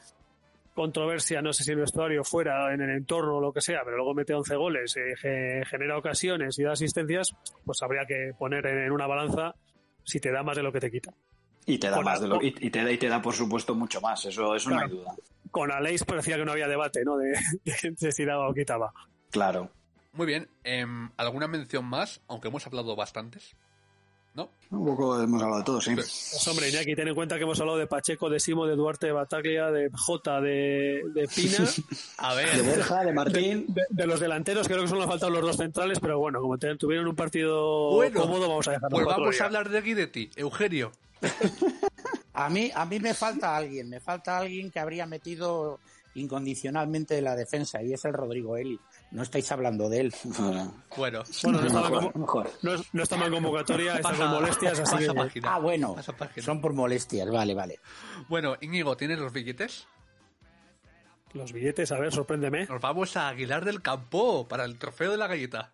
[0.74, 3.96] controversia, no sé si el vestuario fuera, en el entorno o lo que sea, pero
[3.96, 8.92] luego mete 11 goles, eh, genera ocasiones y da asistencias, pues habría que poner en
[8.92, 9.54] una balanza
[10.04, 11.12] si te da más de lo que te quita.
[11.66, 14.00] Y te da más de lo, y, te da y te da por supuesto mucho
[14.00, 15.14] más, eso, eso no hay duda
[15.50, 17.16] con Aleix parecía que no había debate, ¿no?
[17.16, 17.36] De,
[17.98, 18.92] de, si daba o quitaba.
[19.30, 19.70] Claro.
[20.12, 20.48] Muy bien.
[20.64, 22.20] Em, ¿Alguna mención más?
[22.28, 23.56] Aunque hemos hablado bastantes.
[24.32, 24.48] ¿No?
[24.70, 25.92] Un poco hemos hablado de todo, sí.
[25.92, 29.06] Pues, hombre, Iñaki, ten en cuenta que hemos hablado de Pacheco, de Simo, de Duarte,
[29.06, 31.68] de Bataglia, de Jota, de, de Pina.
[32.18, 32.56] A ver.
[32.56, 33.66] De Borja, de Martín.
[33.88, 37.08] De, los delanteros, creo que solo han faltado los dos centrales, pero bueno, como tuvieron
[37.08, 38.96] un partido cómodo, vamos a dejarlo.
[38.96, 40.30] Pues vamos a hablar de Guidetti.
[40.36, 40.92] Eugenio.
[42.32, 45.80] A mí, a mí me falta alguien, me falta alguien que habría metido
[46.14, 48.78] incondicionalmente la defensa y es el Rodrigo Eli.
[49.10, 50.14] No estáis hablando de él.
[50.38, 51.22] Bueno, bueno
[52.92, 55.40] no, estaba en convocatoria, está molestias, así que...
[55.44, 55.96] Ah, bueno,
[56.38, 57.78] son por molestias, vale, vale.
[58.28, 59.86] Bueno, Íñigo, ¿tienes los billetes?
[61.32, 62.66] Los billetes, a ver, sorpréndeme.
[62.66, 65.72] Nos vamos a Aguilar del Campo para el trofeo de la galleta.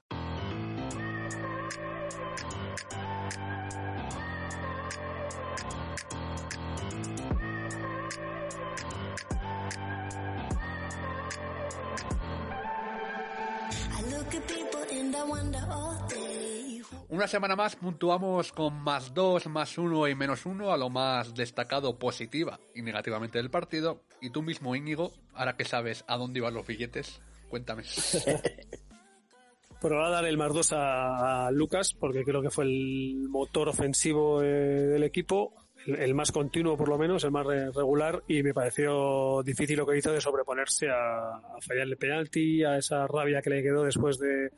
[17.17, 21.35] Una semana más puntuamos con más 2, más 1 y menos 1 a lo más
[21.35, 24.03] destacado positiva y negativamente del partido.
[24.21, 27.85] Y tú mismo, Íñigo, ahora que sabes a dónde iban los billetes, cuéntame.
[29.81, 33.71] Pero voy a dar el más 2 a, Lucas, porque creo que fue el motor
[33.71, 35.55] ofensivo eh, del equipo,
[35.87, 39.97] el, más continuo por lo menos, el más regular, y me pareció difícil lo que
[39.97, 44.51] hizo de sobreponerse a, a fallarle penalti, a esa rabia que le quedó después de,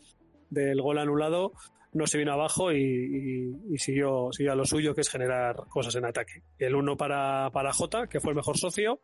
[0.51, 1.53] del gol anulado
[1.93, 6.05] no se vino abajo y, siguió, siguió a lo suyo, que es generar cosas en
[6.05, 6.43] ataque.
[6.59, 9.01] El uno para, para Jota, que fue el mejor socio,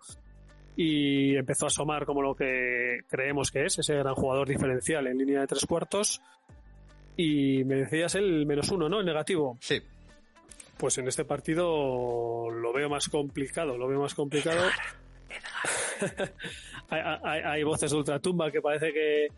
[0.76, 5.18] y empezó a asomar como lo que creemos que es, ese gran jugador diferencial en
[5.18, 6.20] línea de tres cuartos.
[7.16, 9.00] Y me decías el menos uno, ¿no?
[9.00, 9.56] El negativo.
[9.60, 9.80] Sí.
[10.76, 14.68] Pues en este partido lo veo más complicado, lo veo más complicado.
[16.90, 19.28] hay, hay, voces de ultratumba que parece que,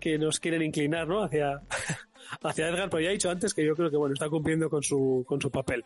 [0.00, 1.22] que nos quieren inclinar, ¿no?
[1.22, 1.60] Hacia,
[2.42, 4.82] hacia Edgar, pero ya he dicho antes que yo creo que bueno, está cumpliendo con
[4.82, 5.84] su, con su papel.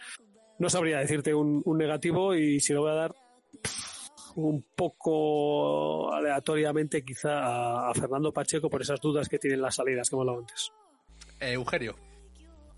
[0.59, 3.15] No sabría decirte un, negativo y si lo voy a dar
[4.37, 10.17] un poco aleatoriamente quizá a, Fernando Pacheco por esas dudas que tienen las salidas que
[10.17, 10.73] hemos hablado antes.
[11.41, 11.95] Eh, Eugenio.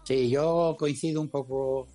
[0.04, 1.88] Sí, yo coincido un poco.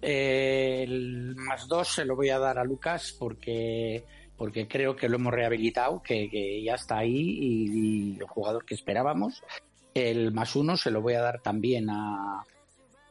[0.00, 4.04] Eh, el más dos se lo voy a dar a Lucas porque
[4.36, 9.42] porque creo que lo hemos rehabilitado, que, ya está ahí y, el jugador que esperábamos.
[9.94, 12.44] El más uno se lo voy a dar también a,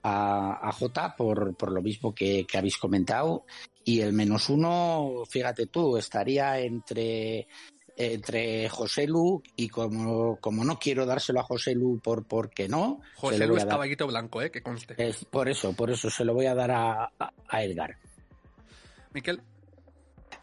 [0.03, 3.45] a, J por, por, lo mismo que, habéis comentado.
[3.85, 7.47] Y el menos uno, fíjate tú, estaría entre
[7.95, 13.01] entre José Lu y como, como no quiero dárselo a José Lu por porque no.
[13.15, 14.49] José Lu es caballito blanco, ¿eh?
[14.49, 14.95] Que conste.
[14.97, 17.11] Es, por eso, por eso se lo voy a dar a,
[17.47, 17.97] a Edgar.
[19.13, 19.41] Miquel.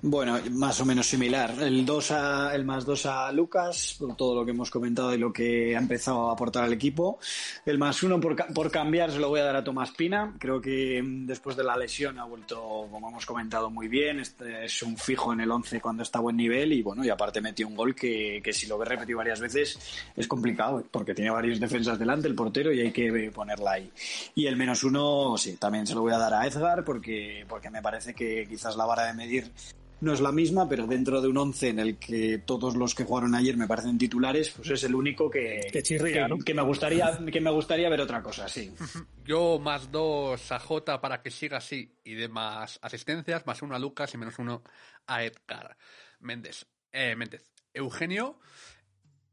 [0.03, 1.55] Bueno, más o menos similar.
[1.61, 5.18] El, dos a, el más 2 a Lucas, por todo lo que hemos comentado y
[5.18, 7.18] lo que ha empezado a aportar al equipo.
[7.66, 10.34] El más uno por, por cambiar se lo voy a dar a Tomás Pina.
[10.38, 14.20] Creo que mm, después de la lesión ha vuelto, como hemos comentado, muy bien.
[14.20, 17.11] Este es un fijo en el 11 cuando está a buen nivel y bueno, y
[17.11, 19.78] aparte metió un gol que, que si lo ve repetido varias veces
[20.16, 23.92] es complicado porque tiene varias defensas delante el portero y hay que ponerla ahí.
[24.34, 27.68] Y el menos uno, sí, también se lo voy a dar a Edgar porque, porque
[27.68, 29.53] me parece que quizás la vara de medir
[30.01, 33.05] no es la misma, pero dentro de un once en el que todos los que
[33.05, 37.51] jugaron ayer me parecen titulares, pues es el único que, que, me gustaría que me
[37.51, 38.72] gustaría ver otra cosa, sí.
[39.24, 43.74] Yo más dos a J para que siga así y de más asistencias, más uno
[43.74, 44.62] a Lucas y menos uno
[45.07, 45.76] a Edgar
[46.20, 46.66] Méndez.
[46.92, 47.51] Eh, Méndez.
[47.72, 48.38] Eugenio,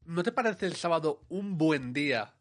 [0.06, 2.36] ¿no te parece el sábado un buen día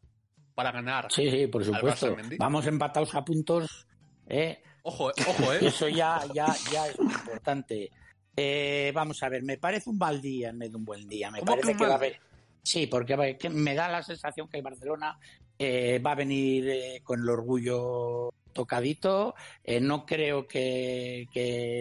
[0.54, 1.10] para ganar?
[1.10, 2.16] Sí, sí, por supuesto.
[2.38, 3.86] Vamos empatados a puntos.
[4.26, 4.62] ¿eh?
[4.82, 5.58] Ojo, ojo, ¿eh?
[5.62, 7.90] Eso ya, ya, ya es importante.
[8.36, 11.30] Eh, vamos a ver, me parece un mal día en vez de un buen día.
[11.30, 12.20] Me parece que, va a haber.
[12.62, 15.18] Sí, porque me da la sensación que el Barcelona
[15.58, 19.34] eh, va a venir eh, con el orgullo tocadito.
[19.80, 21.26] no creo que,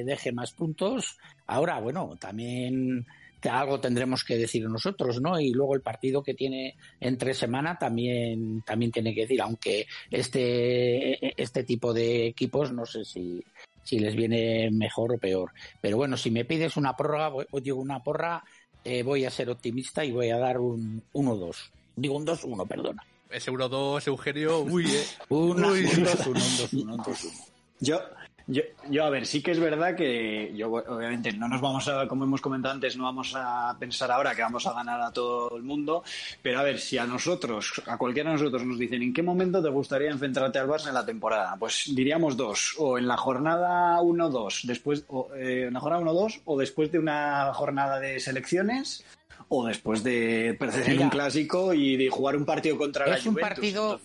[0.05, 1.17] deje más puntos.
[1.47, 3.05] Ahora, bueno, también
[3.49, 5.39] algo tendremos que decir nosotros, ¿no?
[5.39, 11.41] Y luego el partido que tiene entre semana también, también tiene que decir, aunque este,
[11.41, 13.43] este tipo de equipos no sé si,
[13.85, 15.53] si les viene mejor o peor.
[15.79, 18.43] Pero bueno, si me pides una prórroga, o digo una porra,
[18.83, 21.55] eh, voy a ser optimista y voy a dar un 1-2.
[21.95, 23.05] Digo un 2-1, perdona.
[23.29, 24.59] Es Euro 2, Eugenio.
[24.61, 25.05] Uy, eh.
[25.29, 27.31] un 2-1, un 2-1.
[27.79, 28.01] Yo,
[28.47, 32.07] yo, yo, a ver, sí que es verdad que yo, obviamente, no nos vamos a,
[32.07, 35.57] como hemos comentado antes, no vamos a pensar ahora que vamos a ganar a todo
[35.57, 36.03] el mundo,
[36.41, 39.63] pero a ver, si a nosotros, a cualquiera de nosotros nos dicen en qué momento
[39.63, 43.99] te gustaría enfrentarte al Barça en la temporada, pues diríamos dos, o en la jornada
[44.01, 49.03] 1-2, después, o, eh, en la jornada 1-2, o después de una jornada de selecciones,
[49.47, 53.35] o después de perder en un clásico y de jugar un partido contra la Juventus.
[53.35, 54.01] Un partido,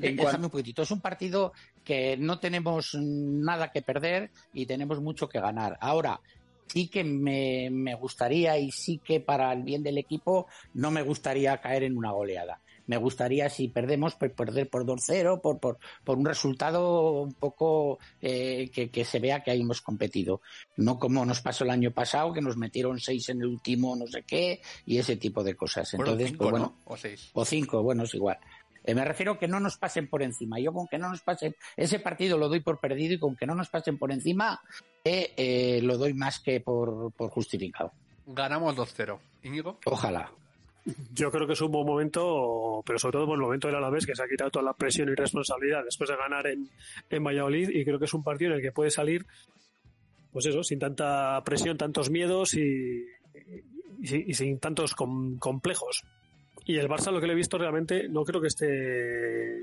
[0.00, 1.52] Entonces, un poquitito, es un partido
[1.84, 5.76] que no tenemos nada que perder y tenemos mucho que ganar.
[5.80, 6.20] Ahora,
[6.72, 11.02] sí que me, me, gustaría y sí que para el bien del equipo no me
[11.02, 12.60] gustaría caer en una goleada.
[12.86, 18.00] Me gustaría, si perdemos, pues perder por 2-0, por, por, por, un resultado un poco
[18.20, 20.40] eh, que, que, se vea que ahí hemos competido.
[20.76, 24.08] No como nos pasó el año pasado, que nos metieron 6 en el último no
[24.08, 25.94] sé qué y ese tipo de cosas.
[25.94, 27.30] Entonces, pues bueno, o 6.
[27.34, 28.38] O 5, bueno, es igual.
[28.84, 30.58] Eh, me refiero que no nos pasen por encima.
[30.58, 33.46] Yo con que no nos pasen, ese partido lo doy por perdido y con que
[33.46, 34.60] no nos pasen por encima,
[35.04, 37.92] eh, eh, lo doy más que por, por justificado.
[38.26, 39.18] Ganamos 2-0.
[39.42, 39.78] ¿Íñigo?
[39.86, 40.30] Ojalá.
[41.12, 44.06] Yo creo que es un buen momento, pero sobre todo por el momento del Alavés,
[44.06, 46.70] que se ha quitado toda la presión y responsabilidad después de ganar en,
[47.10, 49.26] en Valladolid y creo que es un partido en el que puede salir,
[50.32, 53.04] pues eso, sin tanta presión, tantos miedos y,
[54.00, 56.04] y, sin tantos complejos.
[56.70, 59.56] Y el Barça, lo que le he visto realmente, no creo que esté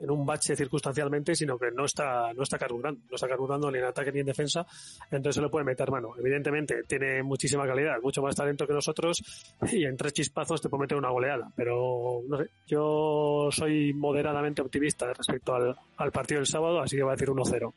[0.00, 3.78] en un bache circunstancialmente, sino que no está, no está carburando, no está carburando ni
[3.78, 4.66] en ataque ni en defensa,
[5.12, 6.12] entonces se le puede meter mano.
[6.18, 9.22] Evidentemente, tiene muchísima calidad, mucho más talento que nosotros,
[9.70, 11.52] y en tres chispazos te puede meter una goleada.
[11.54, 17.12] Pero, no sé, yo soy moderadamente optimista respecto al, partido del sábado, así que voy
[17.12, 17.72] a decir 1-0.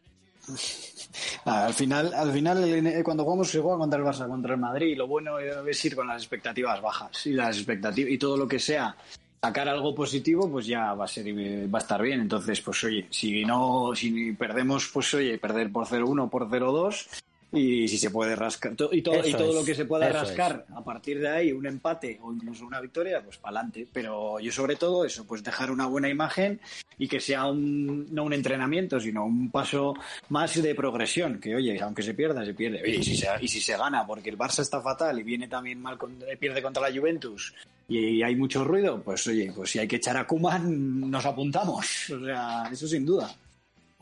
[1.46, 4.98] Al final, al final eh, cuando jugamos se juega contra el Barça, contra el Madrid,
[4.98, 8.60] lo bueno es ir con las expectativas bajas y las expectativas y todo lo que
[8.60, 8.96] sea
[9.42, 12.22] sacar algo positivo, pues ya va a ser va a estar bien.
[12.22, 17.23] Entonces, pues oye, si no, si perdemos, pues oye, perder por 0-1 por 0-2
[17.54, 20.84] y si se puede rascar y todo, y todo lo que se pueda rascar a
[20.84, 24.76] partir de ahí un empate o incluso una victoria pues para adelante pero yo sobre
[24.76, 26.60] todo eso pues dejar una buena imagen
[26.98, 29.94] y que sea un no un entrenamiento sino un paso
[30.30, 32.90] más de progresión que oye aunque se pierda se pierde.
[32.90, 35.80] Y si se, y si se gana porque el Barça está fatal y viene también
[35.80, 35.98] mal
[36.40, 37.54] pierde contra la Juventus
[37.88, 42.10] y hay mucho ruido pues oye pues si hay que echar a Kuman nos apuntamos.
[42.10, 43.36] O sea eso sin duda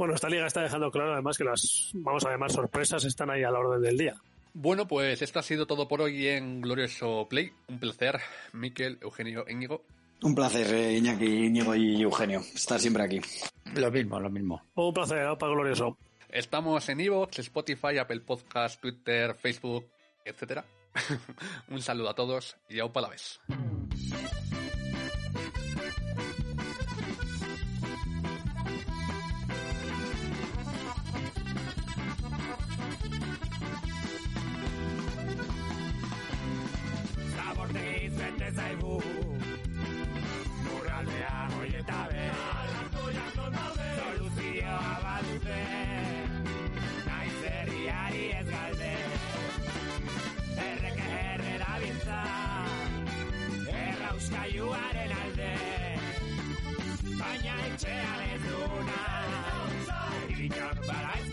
[0.02, 3.44] bueno, esta liga está dejando claro además que las, vamos a llamar sorpresas, están ahí
[3.44, 4.16] a la orden del día.
[4.52, 7.52] Bueno, pues esto ha sido todo por hoy en Glorioso Play.
[7.68, 8.20] Un placer,
[8.52, 9.84] Miquel, Eugenio, Íñigo.
[10.24, 13.22] Un placer, eh, Iñaki, Íñigo y Eugenio, estar siempre aquí.
[13.76, 14.64] Lo mismo, lo mismo.
[14.74, 15.96] Un placer, para Glorioso.
[16.30, 19.86] Estamos en Evox, Spotify, Apple Podcast, Twitter, Facebook,
[20.26, 20.66] etcétera.
[21.70, 23.40] Un saludo a todos y a la vez.
[38.56, 38.96] zaigu.
[40.66, 45.60] Lurraldean hoi eta be Arrazoiak non daude Soluzioa badute.
[47.08, 48.94] Naiz herriari ez galde.
[50.68, 52.22] Erreka erre da bintza.
[53.84, 54.12] Erra
[55.24, 55.52] alde.
[57.20, 59.02] Baina etxea lezuna
[60.30, 61.31] Iriñor bala ez